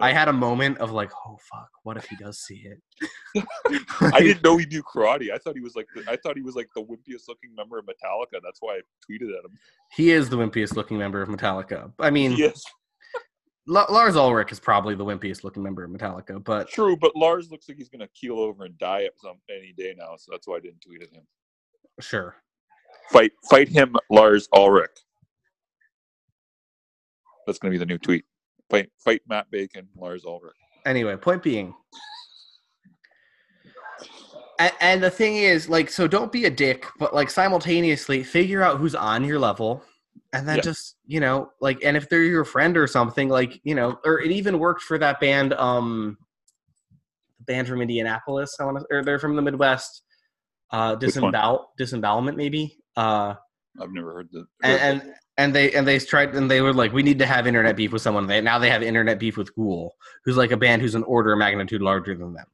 I 0.00 0.12
had 0.12 0.28
a 0.28 0.32
moment 0.32 0.78
of 0.78 0.90
like, 0.90 1.10
oh 1.26 1.36
fuck, 1.50 1.68
what 1.82 1.98
if 1.98 2.06
he 2.06 2.16
does 2.16 2.38
see 2.38 2.64
it? 3.34 3.44
I 4.00 4.20
didn't 4.20 4.42
know 4.42 4.56
he 4.56 4.64
knew 4.66 4.82
karate. 4.82 5.30
I 5.32 5.36
thought 5.38 5.54
he 5.54 5.60
was 5.60 5.74
like 5.76 5.86
the, 5.94 6.10
I 6.10 6.16
thought 6.16 6.36
he 6.36 6.42
was 6.42 6.54
like 6.54 6.68
the 6.74 6.82
wimpiest 6.82 7.28
looking 7.28 7.54
member 7.54 7.78
of 7.78 7.84
Metallica. 7.84 8.40
That's 8.42 8.60
why 8.60 8.76
I 8.76 8.80
tweeted 9.10 9.28
at 9.38 9.44
him. 9.44 9.58
He 9.90 10.10
is 10.10 10.30
the 10.30 10.36
wimpiest 10.36 10.76
looking 10.76 10.96
member 10.96 11.20
of 11.20 11.28
Metallica. 11.28 11.92
I 11.98 12.10
mean, 12.10 12.32
Yes, 12.32 12.62
La- 13.66 13.86
Lars 13.90 14.16
Ulrich 14.16 14.50
is 14.50 14.58
probably 14.58 14.94
the 14.94 15.04
wimpiest 15.04 15.44
looking 15.44 15.62
member 15.62 15.84
of 15.84 15.90
Metallica, 15.90 16.42
but 16.42 16.68
true. 16.68 16.96
But 16.96 17.14
Lars 17.14 17.50
looks 17.50 17.68
like 17.68 17.78
he's 17.78 17.88
gonna 17.88 18.08
keel 18.08 18.38
over 18.38 18.64
and 18.64 18.76
die 18.78 19.04
at 19.04 19.12
some 19.20 19.36
any 19.48 19.72
day 19.76 19.94
now. 19.96 20.16
So 20.16 20.32
that's 20.32 20.48
why 20.48 20.56
I 20.56 20.60
didn't 20.60 20.80
tweet 20.80 21.02
at 21.02 21.10
him. 21.10 21.22
sure. 22.00 22.36
Fight, 23.10 23.32
fight 23.48 23.68
him, 23.68 23.96
Lars 24.10 24.48
Ulrich. 24.52 24.90
That's 27.46 27.58
gonna 27.58 27.72
be 27.72 27.78
the 27.78 27.86
new 27.86 27.98
tweet. 27.98 28.24
Fight, 28.70 28.90
fight 28.98 29.20
Matt 29.28 29.50
Bacon, 29.50 29.88
Lars 29.96 30.24
Ulrich. 30.24 30.56
Anyway, 30.86 31.16
point 31.16 31.42
being. 31.42 31.74
And, 34.58 34.72
and 34.80 35.02
the 35.02 35.10
thing 35.10 35.36
is, 35.36 35.68
like, 35.68 35.90
so 35.90 36.06
don't 36.06 36.30
be 36.32 36.44
a 36.44 36.50
dick, 36.50 36.86
but 36.98 37.14
like 37.14 37.30
simultaneously 37.30 38.22
figure 38.22 38.62
out 38.62 38.78
who's 38.78 38.94
on 38.94 39.24
your 39.24 39.38
level, 39.38 39.82
and 40.32 40.48
then 40.48 40.56
Yeah. 40.56 40.62
just 40.62 40.96
you 41.06 41.20
know, 41.20 41.50
like, 41.60 41.82
and 41.84 41.96
if 41.96 42.08
they're 42.08 42.22
your 42.22 42.44
friend 42.44 42.76
or 42.76 42.86
something, 42.86 43.28
like, 43.28 43.60
you 43.64 43.74
know, 43.74 43.98
or 44.04 44.20
it 44.20 44.30
even 44.30 44.58
worked 44.58 44.82
for 44.82 44.98
that 44.98 45.20
band, 45.20 45.52
um, 45.54 46.16
the 47.38 47.44
band 47.44 47.68
from 47.68 47.82
Indianapolis. 47.82 48.56
I 48.60 48.64
want 48.64 48.78
to, 48.78 48.86
or 48.90 49.04
they're 49.04 49.18
from 49.18 49.36
the 49.36 49.42
Midwest. 49.42 50.02
Uh, 50.70 50.94
disembowel, 50.94 51.70
disembowelment, 51.76 52.34
maybe. 52.34 52.78
Uh, 52.96 53.34
I've 53.80 53.90
never 53.90 54.14
heard 54.14 54.28
the. 54.32 54.46
and, 54.62 54.72
that. 54.72 55.06
and 55.06 55.14
and 55.38 55.54
they 55.54 55.72
and 55.72 55.86
they 55.86 55.98
tried 55.98 56.34
and 56.34 56.50
they 56.50 56.62
were 56.62 56.72
like, 56.72 56.92
we 56.92 57.02
need 57.02 57.18
to 57.18 57.26
have 57.26 57.46
internet 57.46 57.76
beef 57.76 57.92
with 57.92 58.00
someone. 58.00 58.26
They 58.26 58.40
now 58.40 58.58
they 58.58 58.70
have 58.70 58.82
internet 58.82 59.18
beef 59.18 59.36
with 59.36 59.54
Ghoul, 59.54 59.94
who's 60.24 60.36
like 60.36 60.50
a 60.50 60.56
band 60.56 60.80
who's 60.82 60.94
an 60.94 61.02
order 61.04 61.32
of 61.32 61.38
magnitude 61.38 61.82
larger 61.82 62.16
than 62.16 62.32
them. 62.32 62.46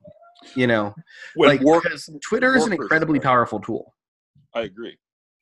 You 0.55 0.67
know, 0.67 0.95
when 1.35 1.49
like 1.51 1.61
War, 1.61 1.81
because 1.81 2.09
Twitter 2.29 2.57
is 2.57 2.65
an 2.67 2.73
incredibly 2.73 3.21
powerful 3.21 3.61
tool. 3.61 3.95
I 4.55 4.63
agree. 4.63 4.97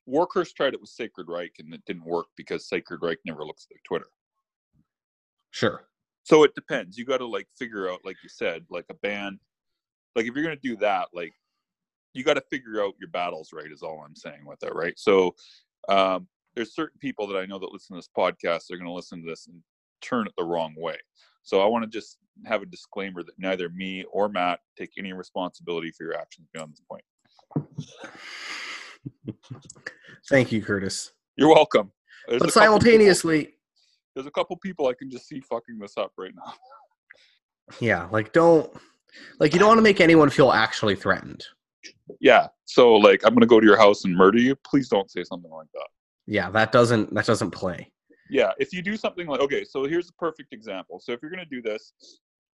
Warcurse 0.06 0.52
tried 0.52 0.74
it 0.74 0.80
with 0.80 0.90
Sacred 0.90 1.28
Reich 1.28 1.54
and 1.58 1.74
it 1.74 1.82
didn't 1.86 2.04
work 2.04 2.26
because 2.36 2.68
Sacred 2.68 3.00
Reich 3.02 3.18
never 3.24 3.44
looks 3.44 3.64
at 3.64 3.74
their 3.74 3.80
Twitter. 3.84 4.10
Sure. 5.50 5.88
So 6.22 6.42
it 6.42 6.54
depends. 6.54 6.98
You 6.98 7.04
got 7.04 7.18
to 7.18 7.26
like 7.26 7.48
figure 7.58 7.90
out, 7.90 8.00
like 8.04 8.16
you 8.22 8.28
said, 8.28 8.64
like 8.70 8.86
a 8.90 8.94
band. 8.94 9.38
Like 10.14 10.26
if 10.26 10.34
you're 10.34 10.44
gonna 10.44 10.56
do 10.56 10.76
that, 10.78 11.08
like 11.12 11.32
you 12.14 12.24
got 12.24 12.34
to 12.34 12.42
figure 12.50 12.82
out 12.82 12.94
your 12.98 13.10
battles 13.10 13.50
right. 13.52 13.70
Is 13.70 13.82
all 13.82 14.02
I'm 14.04 14.16
saying 14.16 14.44
with 14.46 14.62
it, 14.62 14.74
right? 14.74 14.98
So 14.98 15.34
um, 15.88 16.26
there's 16.54 16.74
certain 16.74 16.98
people 16.98 17.26
that 17.28 17.36
I 17.36 17.46
know 17.46 17.58
that 17.58 17.72
listen 17.72 17.94
to 17.94 17.98
this 17.98 18.08
podcast. 18.16 18.64
They're 18.68 18.78
gonna 18.78 18.92
listen 18.92 19.22
to 19.22 19.28
this 19.28 19.46
and 19.46 19.62
turn 20.00 20.26
it 20.26 20.32
the 20.36 20.44
wrong 20.44 20.74
way. 20.76 20.96
So 21.42 21.60
I 21.60 21.66
want 21.66 21.84
to 21.84 21.90
just 21.90 22.18
have 22.44 22.62
a 22.62 22.66
disclaimer 22.66 23.22
that 23.22 23.38
neither 23.38 23.68
me 23.68 24.04
or 24.10 24.28
Matt 24.28 24.60
take 24.76 24.90
any 24.98 25.12
responsibility 25.12 25.92
for 25.92 26.04
your 26.04 26.16
actions 26.16 26.48
beyond 26.52 26.72
this 26.72 26.82
point. 26.90 27.04
Thank 30.28 30.52
you, 30.52 30.62
Curtis. 30.62 31.12
You're 31.36 31.48
welcome. 31.48 31.92
There's 32.28 32.40
But 32.40 32.52
couple 32.52 32.62
people- 32.62 32.80
simultaneously, 32.80 33.54
there's 34.14 34.26
a 34.26 34.30
couple 34.30 34.56
people 34.56 34.86
I 34.88 34.94
can 34.94 35.10
just 35.10 35.28
see 35.28 35.40
fucking 35.40 35.78
this 35.78 35.96
up 35.96 36.12
right 36.16 36.32
now. 36.34 36.54
yeah, 37.80 38.08
like 38.10 38.32
don't 38.32 38.72
like 39.38 39.52
you 39.52 39.58
don't 39.58 39.68
want 39.68 39.78
to 39.78 39.82
make 39.82 40.00
anyone 40.00 40.30
feel 40.30 40.52
actually 40.52 40.96
threatened. 40.96 41.44
Yeah. 42.20 42.48
So 42.64 42.94
like 42.94 43.22
I'm 43.24 43.34
gonna 43.34 43.46
go 43.46 43.60
to 43.60 43.66
your 43.66 43.76
house 43.76 44.04
and 44.04 44.14
murder 44.16 44.38
you. 44.38 44.56
Please 44.56 44.88
don't 44.88 45.10
say 45.10 45.22
something 45.24 45.50
like 45.50 45.68
that. 45.74 45.86
Yeah, 46.26 46.50
that 46.50 46.72
doesn't 46.72 47.14
that 47.14 47.26
doesn't 47.26 47.50
play. 47.50 47.92
Yeah. 48.30 48.50
If 48.58 48.72
you 48.72 48.82
do 48.82 48.96
something 48.96 49.26
like 49.26 49.40
okay, 49.40 49.64
so 49.64 49.84
here's 49.84 50.08
a 50.08 50.12
perfect 50.14 50.52
example. 50.52 50.98
So 51.00 51.12
if 51.12 51.20
you're 51.22 51.30
gonna 51.30 51.44
do 51.44 51.62
this, 51.62 51.92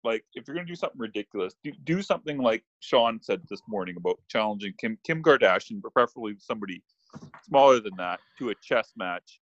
like 0.08 0.24
if 0.34 0.48
you're 0.48 0.56
gonna 0.56 0.68
do 0.68 0.76
something 0.76 1.00
ridiculous, 1.00 1.54
do, 1.64 1.72
do 1.84 2.02
something 2.02 2.38
like 2.38 2.64
Sean 2.80 3.20
said 3.22 3.42
this 3.50 3.62
morning 3.68 3.96
about 3.98 4.18
challenging 4.30 4.74
Kim 4.80 4.98
Kim 5.06 5.22
Kardashian, 5.22 5.82
but 5.82 5.94
preferably 5.94 6.36
somebody 6.40 6.82
smaller 7.48 7.80
than 7.80 7.94
that, 7.98 8.20
to 8.40 8.50
a 8.50 8.56
chess 8.62 8.94
match. 8.98 9.40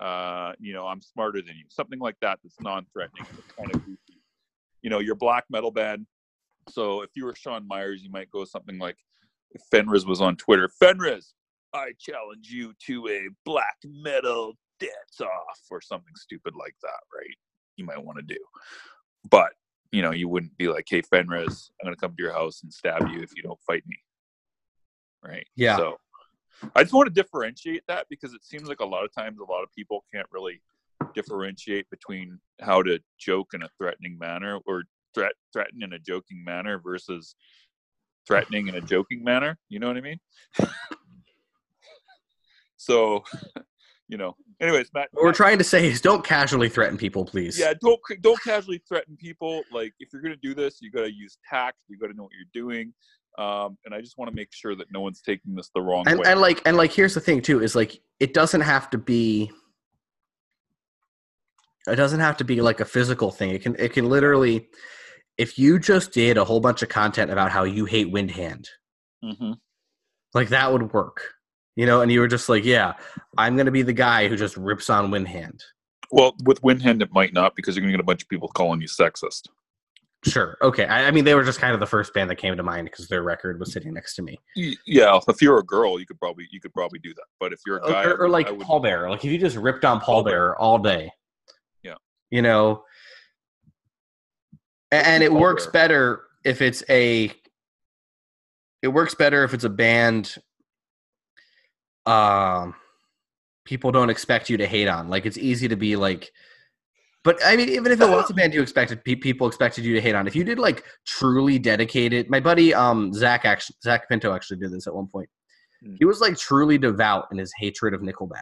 Uh, 0.00 0.52
you 0.58 0.72
know, 0.72 0.86
I'm 0.86 1.00
smarter 1.00 1.40
than 1.40 1.56
you. 1.56 1.64
Something 1.68 1.98
like 1.98 2.16
that 2.20 2.38
that's 2.42 2.60
non-threatening, 2.60 3.26
kind 3.56 3.74
of 3.74 3.84
goofy. 3.84 4.20
You 4.82 4.90
know, 4.90 5.00
your 5.00 5.16
black 5.16 5.44
metal 5.50 5.70
band. 5.70 6.06
So 6.68 7.02
if 7.02 7.10
you 7.16 7.24
were 7.24 7.34
Sean 7.34 7.66
Myers, 7.66 8.02
you 8.02 8.10
might 8.10 8.30
go 8.30 8.44
something 8.44 8.78
like 8.78 8.96
if 9.50 9.62
Fenriz 9.72 10.06
was 10.06 10.20
on 10.20 10.36
Twitter. 10.36 10.70
Fenriz, 10.80 11.32
I 11.74 11.92
challenge 11.98 12.48
you 12.48 12.74
to 12.86 13.08
a 13.08 13.28
black 13.44 13.76
metal 13.84 14.54
dance 14.78 15.20
off 15.20 15.60
or 15.70 15.80
something 15.80 16.14
stupid 16.14 16.54
like 16.54 16.76
that, 16.82 17.00
right? 17.14 17.36
You 17.76 17.84
might 17.84 18.02
want 18.02 18.18
to 18.18 18.22
do. 18.22 18.38
But, 19.28 19.50
you 19.92 20.02
know, 20.02 20.12
you 20.12 20.28
wouldn't 20.28 20.56
be 20.58 20.68
like, 20.68 20.86
hey, 20.88 21.02
Fenriz, 21.02 21.70
I'm 21.80 21.86
going 21.86 21.94
to 21.94 22.00
come 22.00 22.14
to 22.16 22.22
your 22.22 22.32
house 22.32 22.62
and 22.62 22.72
stab 22.72 23.08
you 23.08 23.20
if 23.20 23.30
you 23.34 23.42
don't 23.42 23.60
fight 23.66 23.84
me. 23.86 23.96
Right? 25.22 25.46
Yeah. 25.56 25.76
So 25.76 25.96
I 26.74 26.82
just 26.82 26.94
want 26.94 27.06
to 27.06 27.14
differentiate 27.14 27.82
that 27.88 28.06
because 28.10 28.34
it 28.34 28.44
seems 28.44 28.68
like 28.68 28.80
a 28.80 28.86
lot 28.86 29.04
of 29.04 29.12
times 29.12 29.38
a 29.38 29.50
lot 29.50 29.62
of 29.62 29.72
people 29.76 30.04
can't 30.12 30.26
really 30.30 30.60
differentiate 31.14 31.88
between 31.90 32.38
how 32.60 32.82
to 32.82 32.98
joke 33.18 33.48
in 33.54 33.62
a 33.62 33.68
threatening 33.78 34.18
manner 34.18 34.58
or 34.66 34.84
threat 35.14 35.32
threaten 35.52 35.82
in 35.82 35.92
a 35.94 35.98
joking 35.98 36.42
manner 36.44 36.78
versus 36.78 37.34
threatening 38.26 38.68
in 38.68 38.74
a 38.74 38.80
joking 38.80 39.24
manner. 39.24 39.58
You 39.68 39.78
know 39.78 39.88
what 39.88 39.96
I 39.96 40.00
mean? 40.00 40.20
so, 42.76 43.24
you 44.08 44.16
know. 44.16 44.34
Anyways, 44.60 44.90
Matt. 44.94 45.08
What 45.12 45.24
we're 45.24 45.32
trying 45.32 45.58
to 45.58 45.64
say 45.64 45.86
is 45.86 46.00
don't 46.00 46.24
casually 46.24 46.68
threaten 46.68 46.96
people, 46.96 47.24
please. 47.24 47.58
yeah, 47.58 47.74
don't 47.80 48.00
don't 48.20 48.42
casually 48.42 48.82
threaten 48.88 49.16
people. 49.16 49.62
Like 49.72 49.92
if 50.00 50.08
you're 50.12 50.22
gonna 50.22 50.36
do 50.36 50.54
this, 50.54 50.78
you 50.80 50.90
gotta 50.90 51.12
use 51.12 51.38
tact. 51.48 51.76
You 51.88 51.98
gotta 51.98 52.14
know 52.14 52.24
what 52.24 52.32
you're 52.32 52.50
doing. 52.64 52.92
Um, 53.38 53.78
and 53.84 53.94
I 53.94 54.00
just 54.00 54.18
want 54.18 54.28
to 54.30 54.34
make 54.34 54.52
sure 54.52 54.74
that 54.74 54.90
no 54.92 55.00
one's 55.00 55.20
taking 55.22 55.54
this 55.54 55.70
the 55.72 55.80
wrong 55.80 56.08
and, 56.08 56.18
way. 56.18 56.24
and 56.26 56.40
like 56.40 56.60
and 56.66 56.76
like 56.76 56.90
here's 56.92 57.14
the 57.14 57.20
thing 57.20 57.40
too 57.40 57.62
is 57.62 57.76
like 57.76 58.00
it 58.18 58.34
doesn't 58.34 58.62
have 58.62 58.90
to 58.90 58.98
be 58.98 59.52
it 61.86 61.94
doesn't 61.96 62.18
have 62.20 62.36
to 62.38 62.44
be 62.44 62.60
like 62.60 62.80
a 62.80 62.84
physical 62.84 63.30
thing 63.30 63.50
it 63.50 63.62
can 63.62 63.76
it 63.78 63.92
can 63.92 64.08
literally 64.08 64.68
if 65.36 65.56
you 65.56 65.78
just 65.78 66.10
did 66.12 66.36
a 66.36 66.44
whole 66.44 66.58
bunch 66.58 66.82
of 66.82 66.88
content 66.88 67.30
about 67.30 67.52
how 67.52 67.62
you 67.62 67.84
hate 67.84 68.10
windhand 68.12 68.66
Mhm. 69.24 69.56
like 70.34 70.48
that 70.48 70.72
would 70.72 70.92
work 70.92 71.34
you 71.78 71.86
know 71.86 72.00
and 72.02 72.10
you 72.12 72.18
were 72.20 72.28
just 72.28 72.48
like 72.48 72.64
yeah 72.64 72.92
i'm 73.38 73.56
gonna 73.56 73.70
be 73.70 73.82
the 73.82 73.92
guy 73.92 74.26
who 74.28 74.36
just 74.36 74.56
rips 74.56 74.90
on 74.90 75.10
windhand 75.10 75.60
Well, 76.10 76.34
with 76.44 76.60
Windhand, 76.62 77.02
it 77.02 77.12
might 77.12 77.32
not 77.32 77.54
because 77.54 77.74
you're 77.76 77.82
gonna 77.82 77.92
get 77.92 78.00
a 78.00 78.10
bunch 78.10 78.22
of 78.22 78.28
people 78.28 78.48
calling 78.48 78.80
you 78.80 78.88
sexist. 78.88 79.42
sure 80.26 80.56
okay 80.60 80.86
I, 80.86 81.06
I 81.06 81.10
mean 81.12 81.24
they 81.24 81.34
were 81.36 81.44
just 81.44 81.60
kind 81.60 81.74
of 81.74 81.80
the 81.80 81.86
first 81.86 82.12
band 82.14 82.28
that 82.30 82.36
came 82.36 82.56
to 82.56 82.62
mind 82.62 82.86
because 82.90 83.06
their 83.08 83.22
record 83.22 83.60
was 83.60 83.72
sitting 83.72 83.94
next 83.94 84.16
to 84.16 84.22
me 84.22 84.36
Yeah, 84.56 85.18
if 85.28 85.40
you're 85.40 85.58
a 85.58 85.64
girl, 85.64 86.00
you 86.00 86.06
could 86.06 86.18
probably 86.18 86.46
you 86.50 86.60
could 86.60 86.72
probably 86.74 86.98
do 86.98 87.14
that. 87.14 87.26
But 87.38 87.52
if 87.52 87.60
you're 87.66 87.78
a 87.78 87.88
guy, 87.92 88.04
or, 88.04 88.16
or 88.22 88.28
like 88.28 88.50
would- 88.50 88.60
Pallbearer. 88.66 89.08
Like 89.10 89.24
if 89.24 89.30
you 89.30 89.38
just 89.38 89.56
ripped 89.56 89.84
on 89.84 90.00
Paul. 90.00 90.24
Bearer 90.24 90.56
all 90.58 90.78
day, 90.78 91.12
Yeah. 91.84 91.94
you 92.30 92.42
know, 92.42 92.82
a- 94.92 95.06
and, 95.06 95.22
it 95.22 95.30
Paul 95.30 95.40
works 95.40 95.66
Bearer. 95.66 95.72
better 95.72 96.22
if 96.44 96.62
it's 96.62 96.82
a. 96.88 97.32
It 98.82 98.88
works 98.88 99.14
better 99.14 99.44
if 99.44 99.54
it's 99.54 99.64
a 99.64 99.68
band. 99.70 100.34
Um, 102.08 102.74
people 103.64 103.92
don't 103.92 104.08
expect 104.10 104.48
you 104.48 104.56
to 104.56 104.66
hate 104.66 104.88
on. 104.88 105.08
Like 105.10 105.26
it's 105.26 105.38
easy 105.38 105.68
to 105.68 105.76
be 105.76 105.94
like. 105.96 106.30
But 107.24 107.38
I 107.44 107.56
mean, 107.56 107.68
even 107.68 107.92
if 107.92 108.00
it 108.00 108.08
was 108.08 108.30
a 108.30 108.34
band 108.34 108.54
you 108.54 108.62
expected, 108.62 109.04
pe- 109.04 109.16
people 109.16 109.46
expected 109.46 109.84
you 109.84 109.92
to 109.94 110.00
hate 110.00 110.14
on. 110.14 110.26
If 110.26 110.34
you 110.34 110.44
did 110.44 110.58
like 110.58 110.84
truly 111.06 111.58
dedicated, 111.58 112.30
my 112.30 112.40
buddy 112.40 112.72
um 112.72 113.12
Zach 113.12 113.44
actually 113.44 113.76
Zach 113.82 114.08
Pinto 114.08 114.34
actually 114.34 114.58
did 114.58 114.72
this 114.72 114.86
at 114.86 114.94
one 114.94 115.08
point. 115.08 115.28
Hmm. 115.84 115.94
He 115.98 116.04
was 116.06 116.20
like 116.20 116.38
truly 116.38 116.78
devout 116.78 117.26
in 117.30 117.38
his 117.38 117.52
hatred 117.58 117.92
of 117.92 118.00
Nickelback. 118.00 118.40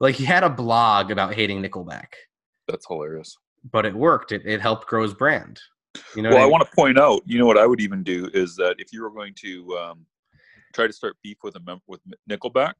Like 0.00 0.14
he 0.14 0.24
had 0.24 0.42
a 0.42 0.50
blog 0.50 1.10
about 1.10 1.34
hating 1.34 1.62
Nickelback, 1.62 2.08
that's 2.66 2.86
hilarious. 2.86 3.36
but 3.70 3.86
it 3.86 3.94
worked. 3.94 4.32
It, 4.32 4.42
it 4.44 4.60
helped 4.60 4.86
grow 4.86 5.02
his 5.02 5.14
brand. 5.14 5.60
You 6.14 6.22
know, 6.22 6.30
well, 6.30 6.38
I 6.38 6.42
mean? 6.42 6.50
want 6.50 6.68
to 6.68 6.74
point 6.74 6.98
out, 6.98 7.22
you 7.24 7.38
know 7.38 7.46
what 7.46 7.56
I 7.56 7.66
would 7.66 7.80
even 7.80 8.02
do 8.02 8.28
is 8.34 8.56
that 8.56 8.74
if 8.78 8.92
you 8.92 9.02
were 9.02 9.10
going 9.10 9.32
to 9.36 9.78
um, 9.78 10.06
try 10.76 10.86
to 10.86 10.92
start 10.92 11.16
beef 11.22 11.38
with 11.42 11.56
a 11.56 11.60
mem- 11.60 11.80
with 11.88 12.00
Nickelback, 12.30 12.74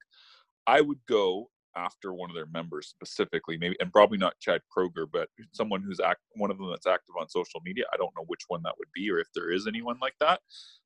I 0.66 0.80
would 0.82 0.98
go 1.08 1.50
after 1.76 2.12
one 2.14 2.30
of 2.30 2.36
their 2.36 2.46
members 2.46 2.88
specifically, 2.88 3.56
maybe, 3.58 3.76
and 3.80 3.92
probably 3.92 4.16
not 4.18 4.38
Chad 4.38 4.60
Kroeger, 4.74 5.06
but 5.10 5.28
someone 5.52 5.82
who's 5.82 6.00
act 6.00 6.20
one 6.36 6.50
of 6.50 6.58
them 6.58 6.70
that's 6.70 6.86
active 6.86 7.14
on 7.20 7.28
social 7.28 7.60
media. 7.64 7.84
I 7.92 7.96
don't 7.96 8.14
know 8.16 8.24
which 8.26 8.42
one 8.48 8.62
that 8.62 8.74
would 8.78 8.88
be, 8.94 9.10
or 9.10 9.18
if 9.18 9.28
there 9.34 9.50
is 9.50 9.66
anyone 9.66 9.96
like 10.00 10.14
that, 10.20 10.40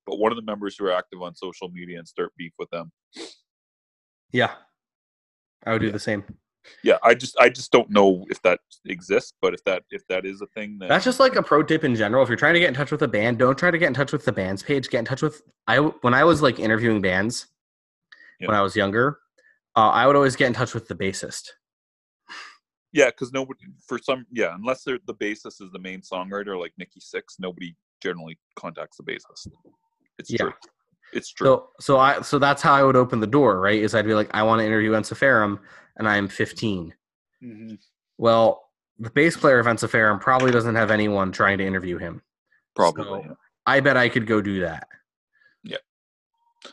but 0.05 0.17
one 0.17 0.31
of 0.31 0.35
the 0.37 0.41
members 0.41 0.75
who 0.77 0.85
are 0.85 0.91
active 0.91 1.21
on 1.21 1.35
social 1.35 1.69
media 1.69 1.99
and 1.99 2.07
start 2.07 2.31
beef 2.37 2.53
with 2.57 2.69
them. 2.71 2.91
yeah, 4.33 4.55
I 5.65 5.73
would 5.73 5.79
do 5.81 5.87
Yeah. 5.87 5.93
the 5.93 5.99
same. 5.99 6.23
Yeah, 6.83 6.97
I 7.03 7.13
just 7.15 7.35
I 7.39 7.49
just 7.49 7.71
don't 7.71 7.89
know 7.89 8.25
if 8.29 8.41
that 8.43 8.59
exists, 8.85 9.33
but 9.41 9.53
if 9.53 9.63
that 9.63 9.83
if 9.91 10.05
that 10.07 10.25
is 10.25 10.41
a 10.41 10.47
thing, 10.47 10.77
then 10.79 10.89
That's 10.89 11.05
just 11.05 11.19
like 11.19 11.35
a 11.35 11.43
pro 11.43 11.63
tip 11.63 11.83
in 11.83 11.95
general. 11.95 12.23
If 12.23 12.29
you're 12.29 12.37
trying 12.37 12.53
to 12.53 12.59
get 12.59 12.69
in 12.69 12.75
touch 12.75 12.91
with 12.91 13.01
a 13.01 13.07
band, 13.07 13.39
don't 13.39 13.57
try 13.57 13.71
to 13.71 13.77
get 13.77 13.87
in 13.87 13.93
touch 13.93 14.11
with 14.11 14.25
the 14.25 14.31
band's 14.31 14.61
page. 14.63 14.89
Get 14.89 14.99
in 14.99 15.05
touch 15.05 15.21
with 15.21 15.41
I 15.67 15.79
when 15.79 16.13
I 16.13 16.23
was 16.23 16.41
like 16.41 16.59
interviewing 16.59 17.01
bands 17.01 17.47
when 18.39 18.55
I 18.55 18.61
was 18.61 18.75
younger. 18.75 19.19
Uh, 19.75 19.89
I 19.89 20.05
would 20.07 20.15
always 20.15 20.35
get 20.35 20.47
in 20.47 20.53
touch 20.53 20.73
with 20.73 20.87
the 20.87 20.95
bassist. 20.95 21.49
Yeah, 22.93 23.05
because 23.07 23.31
nobody 23.31 23.59
for 23.87 23.97
some 23.97 24.25
yeah, 24.31 24.53
unless 24.55 24.83
they're 24.83 24.99
the 25.05 25.15
bassist 25.15 25.61
is 25.61 25.71
the 25.71 25.79
main 25.79 26.01
songwriter 26.01 26.59
like 26.59 26.73
Nikki 26.77 26.99
Sixx, 26.99 27.39
nobody 27.39 27.75
generally 28.03 28.37
contacts 28.55 28.97
the 28.97 29.03
bassist. 29.03 29.47
It's 30.19 30.29
Yeah. 30.29 30.37
true. 30.37 30.53
It's 31.13 31.31
true. 31.31 31.47
So 31.47 31.69
so 31.79 31.97
I 31.99 32.21
so 32.21 32.39
that's 32.39 32.61
how 32.61 32.73
I 32.73 32.83
would 32.83 32.95
open 32.95 33.19
the 33.19 33.27
door, 33.27 33.59
right? 33.59 33.81
Is 33.81 33.95
I'd 33.95 34.05
be 34.05 34.13
like, 34.13 34.29
I 34.33 34.43
want 34.43 34.59
to 34.59 34.65
interview 34.65 34.91
Ensiferum, 34.91 35.59
and 35.97 36.07
I'm 36.07 36.27
15. 36.27 36.93
Mhm. 37.43 37.77
Well, 38.17 38.69
the 38.99 39.09
bass 39.09 39.35
player 39.35 39.59
of 39.59 39.65
Ensiferum 39.65 40.19
probably 40.19 40.51
doesn't 40.51 40.75
have 40.75 40.91
anyone 40.91 41.31
trying 41.31 41.57
to 41.57 41.65
interview 41.65 41.97
him. 41.97 42.21
Probably. 42.75 43.03
So, 43.03 43.23
yeah. 43.25 43.33
I 43.65 43.79
bet 43.79 43.97
I 43.97 44.09
could 44.09 44.27
go 44.27 44.41
do 44.41 44.61
that. 44.61 44.87
Yeah. 45.63 45.77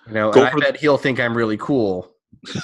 You 0.07 0.15
know, 0.15 0.33
I 0.33 0.55
bet 0.59 0.77
he'll 0.77 0.99
think 0.99 1.21
I'm 1.21 1.37
really 1.37 1.57
cool. 1.57 2.15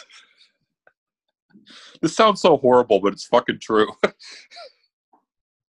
This 2.04 2.14
sounds 2.14 2.43
so 2.43 2.59
horrible, 2.59 3.00
but 3.00 3.14
it's 3.14 3.25
fucking 3.25 3.61
true. 3.61 3.88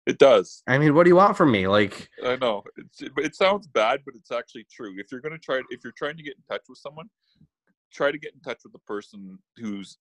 it 0.07 0.19
does. 0.19 0.63
I 0.67 0.79
mean, 0.79 0.95
what 0.95 1.05
do 1.05 1.11
you 1.11 1.17
want 1.17 1.37
from 1.37 1.51
me? 1.51 1.67
Like, 1.67 2.09
I 2.25 2.37
know. 2.37 2.63
It's, 2.77 3.03
it, 3.03 3.13
it 3.17 3.35
sounds 3.35 3.67
bad, 3.67 4.01
but 4.05 4.15
it's 4.15 4.31
actually 4.31 4.67
true. 4.71 4.95
If 4.99 5.07
you're 5.11 5.21
going 5.21 5.33
to 5.33 5.39
try, 5.39 5.63
if 5.71 5.83
you're 5.83 5.95
trying 5.97 6.17
to 6.17 6.23
get 6.23 6.35
in 6.37 6.43
touch 6.49 6.63
with 6.69 6.79
someone, 6.79 7.09
try 7.93 8.11
to 8.11 8.19
get 8.19 8.35
in 8.35 8.41
touch 8.41 8.61
with 8.65 8.73
the 8.73 8.81
person 8.81 9.39
who's 9.57 9.99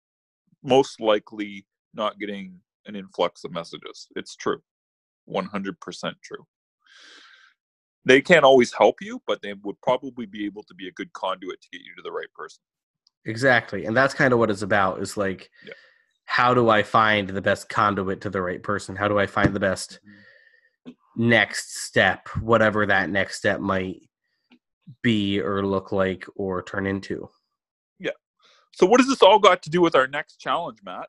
most 0.63 0.99
likely 0.99 1.65
not 1.93 2.19
getting 2.19 2.59
an 2.85 2.95
influx 2.95 3.43
of 3.43 3.51
messages. 3.51 4.07
It's 4.15 4.35
true. 4.35 4.61
100% 5.29 5.75
true. 6.23 6.45
They 8.05 8.21
can't 8.21 8.43
always 8.43 8.73
help 8.73 8.95
you, 9.01 9.21
but 9.25 9.41
they 9.41 9.53
would 9.63 9.79
probably 9.81 10.25
be 10.25 10.45
able 10.45 10.63
to 10.63 10.73
be 10.75 10.87
a 10.89 10.91
good 10.91 11.13
conduit 11.13 11.61
to 11.61 11.69
get 11.71 11.81
you 11.81 11.95
to 11.95 12.01
the 12.03 12.11
right 12.11 12.27
person. 12.35 12.61
exactly. 13.25 13.85
And 13.85 13.95
that's 13.95 14.13
kind 14.13 14.33
of 14.33 14.39
what 14.39 14.51
it's 14.51 14.63
about 14.63 15.01
is 15.01 15.15
like, 15.15 15.49
Yeah. 15.65 15.73
How 16.33 16.55
do 16.55 16.67
I 16.67 16.81
find 16.81 17.29
the 17.29 17.43
best 17.43 17.69
conduit 17.69 18.21
to 18.21 18.29
the 18.31 18.41
right 18.41 18.63
person? 18.63 18.95
How 18.95 19.07
do 19.07 19.19
I 19.19 19.27
find 19.27 19.53
the 19.53 19.59
best 19.59 19.99
next 21.15 21.83
step, 21.83 22.27
whatever 22.41 22.87
that 22.87 23.11
next 23.11 23.37
step 23.37 23.59
might 23.59 24.09
be 25.03 25.39
or 25.39 25.63
look 25.63 25.91
like 25.91 26.25
or 26.35 26.63
turn 26.63 26.87
into? 26.87 27.29
Yeah. 27.99 28.17
So, 28.71 28.87
what 28.87 28.97
does 28.97 29.09
this 29.09 29.21
all 29.21 29.37
got 29.37 29.61
to 29.61 29.69
do 29.69 29.79
with 29.79 29.93
our 29.93 30.07
next 30.07 30.37
challenge, 30.37 30.79
Matt? 30.83 31.07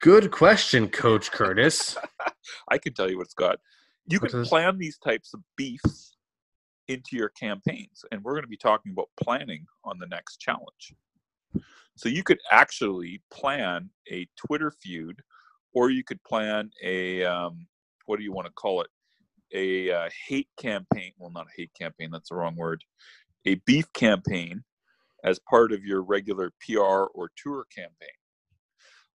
Good 0.00 0.32
question, 0.32 0.88
Coach 0.88 1.30
Curtis. 1.30 1.96
I 2.68 2.78
can 2.78 2.94
tell 2.94 3.08
you 3.08 3.18
what 3.18 3.26
it's 3.26 3.34
got. 3.34 3.60
You 4.08 4.18
can 4.18 4.44
plan 4.44 4.76
these 4.76 4.98
types 4.98 5.34
of 5.34 5.40
beefs 5.56 6.16
into 6.88 7.16
your 7.16 7.28
campaigns, 7.28 8.04
and 8.10 8.24
we're 8.24 8.32
going 8.32 8.42
to 8.42 8.48
be 8.48 8.56
talking 8.56 8.90
about 8.90 9.08
planning 9.22 9.66
on 9.84 10.00
the 10.00 10.08
next 10.08 10.38
challenge. 10.40 10.94
So 12.00 12.08
you 12.08 12.22
could 12.22 12.38
actually 12.50 13.20
plan 13.30 13.90
a 14.10 14.26
Twitter 14.34 14.70
feud, 14.70 15.22
or 15.74 15.90
you 15.90 16.02
could 16.02 16.22
plan 16.24 16.70
a 16.82 17.24
um, 17.24 17.66
what 18.06 18.16
do 18.16 18.24
you 18.24 18.32
want 18.32 18.46
to 18.46 18.52
call 18.54 18.80
it? 18.80 18.88
A 19.52 19.90
uh, 19.90 20.08
hate 20.26 20.48
campaign. 20.58 21.12
Well, 21.18 21.30
not 21.30 21.46
a 21.46 21.54
hate 21.56 21.72
campaign. 21.78 22.10
That's 22.10 22.30
the 22.30 22.36
wrong 22.36 22.56
word. 22.56 22.82
A 23.44 23.56
beef 23.66 23.92
campaign 23.92 24.64
as 25.24 25.38
part 25.40 25.72
of 25.72 25.84
your 25.84 26.02
regular 26.02 26.52
PR 26.66 27.04
or 27.14 27.30
tour 27.36 27.66
campaign. 27.74 28.08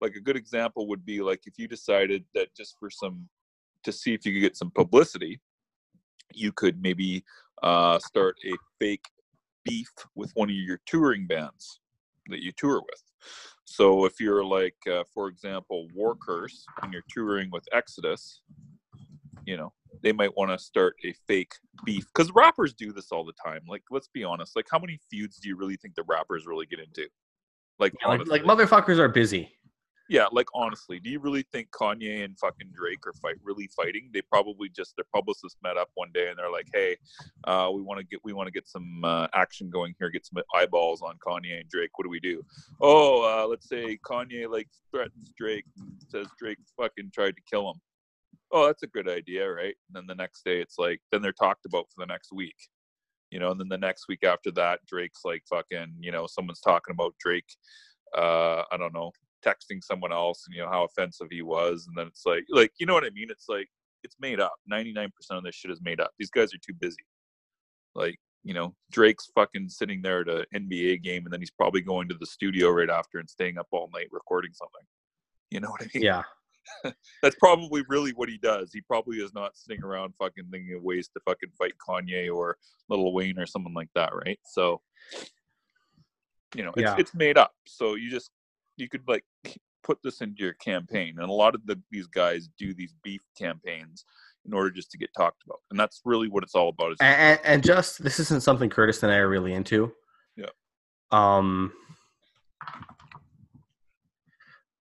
Like 0.01 0.15
a 0.17 0.21
good 0.21 0.37
example 0.37 0.87
would 0.89 1.07
be 1.07 1.23
like 1.23 1.41
if 1.47 1.55
you 1.57 1.67
decided 1.67 2.25
that 2.35 2.55
just 2.55 2.77
for 2.79 2.91
some 2.91 3.29
to 3.85 3.93
see 3.93 4.13
if 4.13 4.27
you 4.27 4.33
could 4.33 4.41
get 4.41 4.57
some 4.57 4.71
publicity, 4.71 5.41
you 6.35 6.53
could 6.53 6.83
maybe 6.83 7.25
uh, 7.63 7.99
start 8.01 8.37
a 8.45 8.55
fake 8.79 9.07
beef 9.65 9.91
with 10.15 10.31
one 10.35 10.51
of 10.51 10.57
your 10.57 10.81
touring 10.85 11.27
bands 11.27 11.81
that 12.29 12.43
you 12.43 12.53
tour 12.53 12.81
with. 12.81 13.03
So 13.65 14.05
if 14.05 14.21
you're 14.21 14.45
like, 14.45 14.77
uh, 14.91 15.05
for 15.13 15.29
example, 15.29 15.89
War 15.95 16.17
Curse 16.17 16.65
and 16.83 16.93
you're 16.93 17.05
touring 17.09 17.51
with 17.51 17.65
Exodus, 17.73 18.43
you 19.47 19.57
know, 19.57 19.73
they 20.03 20.13
might 20.13 20.37
want 20.37 20.51
to 20.51 20.59
start 20.59 20.95
a 21.05 21.15
fake 21.27 21.53
beef 21.85 22.07
because 22.15 22.31
rappers 22.33 22.75
do 22.75 22.93
this 22.93 23.11
all 23.11 23.25
the 23.25 23.33
time. 23.33 23.61
Like, 23.69 23.83
let's 23.91 24.09
be 24.09 24.25
honest. 24.25 24.55
Like, 24.57 24.67
how 24.71 24.79
many 24.79 24.99
feuds 25.11 25.39
do 25.39 25.49
you 25.49 25.57
really 25.57 25.77
think 25.77 25.95
the 25.95 26.05
rappers 26.07 26.47
really 26.47 26.67
get 26.67 26.79
into? 26.79 27.09
Like, 27.79 27.95
like, 28.07 28.27
like 28.27 28.43
motherfuckers 28.45 28.99
are 28.99 29.09
busy. 29.09 29.57
Yeah, 30.11 30.27
like 30.33 30.49
honestly, 30.55 31.01
do 31.01 31.09
you 31.09 31.19
really 31.19 31.47
think 31.51 31.71
Kanye 31.71 32.25
and 32.25 32.39
fucking 32.39 32.71
Drake 32.75 33.07
are 33.07 33.15
fight 33.23 33.37
really 33.43 33.71
fighting? 33.75 34.11
They 34.13 34.21
probably 34.21 34.69
just 34.69 34.95
their 34.97 35.07
publicists 35.15 35.59
met 35.63 35.79
up 35.79 35.89
one 35.95 36.11
day 36.13 36.29
and 36.29 36.39
they're 36.39 36.51
like, 36.51 36.69
"Hey, 36.75 36.97
uh, 37.45 37.71
we 37.73 37.81
want 37.81 38.01
to 38.01 38.05
get 38.05 38.21
we 38.23 38.35
want 38.35 38.47
to 38.47 38.53
get 38.53 38.69
some 38.69 39.03
uh, 39.03 39.29
action 39.33 39.71
going 39.71 39.95
here, 39.99 40.11
get 40.11 40.27
some 40.27 40.43
eyeballs 40.55 41.01
on 41.01 41.17
Kanye 41.27 41.61
and 41.61 41.69
Drake. 41.71 41.91
What 41.97 42.05
do 42.05 42.11
we 42.11 42.21
do? 42.21 42.43
Oh, 42.83 43.23
uh, 43.23 43.47
let's 43.47 43.67
say 43.67 43.99
Kanye 44.07 44.51
like 44.51 44.69
threatens 44.91 45.33
Drake 45.39 45.65
says 46.11 46.27
Drake 46.39 46.59
fucking 46.77 47.11
tried 47.15 47.37
to 47.37 47.43
kill 47.51 47.71
him. 47.71 47.81
Oh, 48.53 48.67
that's 48.67 48.83
a 48.83 48.89
good 48.89 49.09
idea, 49.09 49.51
right? 49.51 49.75
And 49.89 49.95
then 49.95 50.07
the 50.07 50.15
next 50.15 50.45
day, 50.45 50.61
it's 50.61 50.79
like 50.79 51.01
then 51.13 51.23
they're 51.23 51.33
talked 51.33 51.65
about 51.65 51.87
for 51.89 52.05
the 52.05 52.07
next 52.07 52.31
week, 52.31 52.57
you 53.31 53.39
know. 53.39 53.51
And 53.51 53.59
then 53.59 53.69
the 53.69 53.79
next 53.79 54.07
week 54.09 54.23
after 54.23 54.51
that, 54.53 54.81
Drake's 54.87 55.23
like 55.25 55.43
fucking, 55.49 55.95
you 56.01 56.13
know, 56.13 56.27
someone's 56.27 56.61
talking 56.61 56.93
about 56.93 57.15
Drake. 57.19 57.49
Uh, 58.17 58.63
I 58.71 58.77
don't 58.77 58.95
know, 58.95 59.11
texting 59.45 59.83
someone 59.83 60.13
else 60.13 60.45
and 60.47 60.55
you 60.55 60.63
know 60.63 60.69
how 60.69 60.85
offensive 60.85 61.29
he 61.31 61.43
was 61.43 61.87
and 61.87 61.97
then 61.97 62.07
it's 62.07 62.25
like 62.25 62.45
like 62.51 62.73
you 62.79 62.87
know 62.87 62.95
what 62.95 63.05
i 63.05 63.11
mean? 63.11 63.29
It's 63.31 63.49
like 63.49 63.69
it's 64.03 64.17
made 64.21 64.39
up. 64.39 64.53
99% 64.71 65.09
of 65.31 65.45
this 65.45 65.55
shit 65.55 65.71
is 65.71 65.81
made 65.83 65.99
up. 65.99 66.11
These 66.19 66.31
guys 66.31 66.53
are 66.53 66.59
too 66.59 66.75
busy. 66.79 66.97
Like 67.95 68.19
you 68.43 68.53
know 68.55 68.75
drake's 68.91 69.31
fucking 69.35 69.69
sitting 69.71 70.03
there 70.03 70.21
at 70.21 70.29
an 70.29 70.69
nba 70.69 71.03
game 71.03 71.25
and 71.25 71.33
then 71.33 71.41
he's 71.41 71.51
probably 71.51 71.81
going 71.81 72.09
to 72.09 72.15
the 72.15 72.27
studio 72.27 72.69
right 72.71 72.91
after 72.91 73.19
and 73.19 73.29
staying 73.29 73.57
up 73.57 73.67
all 73.73 73.91
night 73.95 74.09
recording 74.11 74.53
something. 74.53 74.87
You 75.51 75.61
know 75.61 75.71
what 75.71 75.83
i 75.83 75.89
mean? 75.95 76.05
Yeah. 76.05 76.23
that's 77.23 77.37
probably 77.37 77.85
really 77.89 78.13
what 78.13 78.29
he 78.29 78.39
does. 78.39 78.73
He 78.73 78.81
probably 78.81 79.19
is 79.19 79.35
not 79.35 79.57
sitting 79.57 79.83
around 79.85 80.15
fucking 80.19 80.45
thinking 80.51 80.75
of 80.75 80.83
ways 80.83 81.09
to 81.09 81.21
fucking 81.25 81.51
fight 81.59 81.75
kanye 81.87 82.35
or 82.35 82.57
Lil 82.89 83.13
Wayne 83.13 83.39
or 83.39 83.47
someone 83.47 83.75
like 83.75 83.91
that 83.95 84.13
right? 84.15 84.39
So 84.45 84.81
you 86.55 86.65
know 86.65 86.73
it's, 86.77 86.83
Yeah. 86.83 86.97
it's 86.99 87.15
made 87.15 87.39
up. 87.39 87.53
So 87.67 87.95
you 87.95 88.11
just 88.11 88.31
you 88.77 88.89
could 88.89 89.03
like 89.07 89.25
put 89.83 89.99
this 90.03 90.21
into 90.23 90.43
your 90.43 90.55
campaign 90.55 91.17
and 91.19 91.29
a 91.29 91.33
lot 91.33 91.55
of 91.55 91.67
the, 91.67 91.79
these 91.91 92.07
guys 92.07 92.49
do 92.59 92.73
these 92.73 92.95
beef 93.03 93.21
campaigns 93.37 94.07
in 94.47 94.55
order 94.55 94.71
just 94.71 94.91
to 94.91 94.97
get 94.97 95.11
talked 95.15 95.43
about 95.45 95.59
and 95.71 95.79
that's 95.79 96.01
really 96.07 96.27
what 96.29 96.43
it's 96.43 96.55
all 96.55 96.71
about 96.71 96.93
is 96.93 96.97
and, 97.01 97.39
and, 97.45 97.63
just 97.63 98.03
this 98.03 98.19
isn't 98.19 98.43
something 98.43 98.71
Curtis 98.71 99.03
and 99.03 99.13
I 99.13 99.17
are 99.17 99.29
really 99.29 99.53
into. 99.53 99.93
Yeah. 100.37 100.47
Um. 101.11 101.73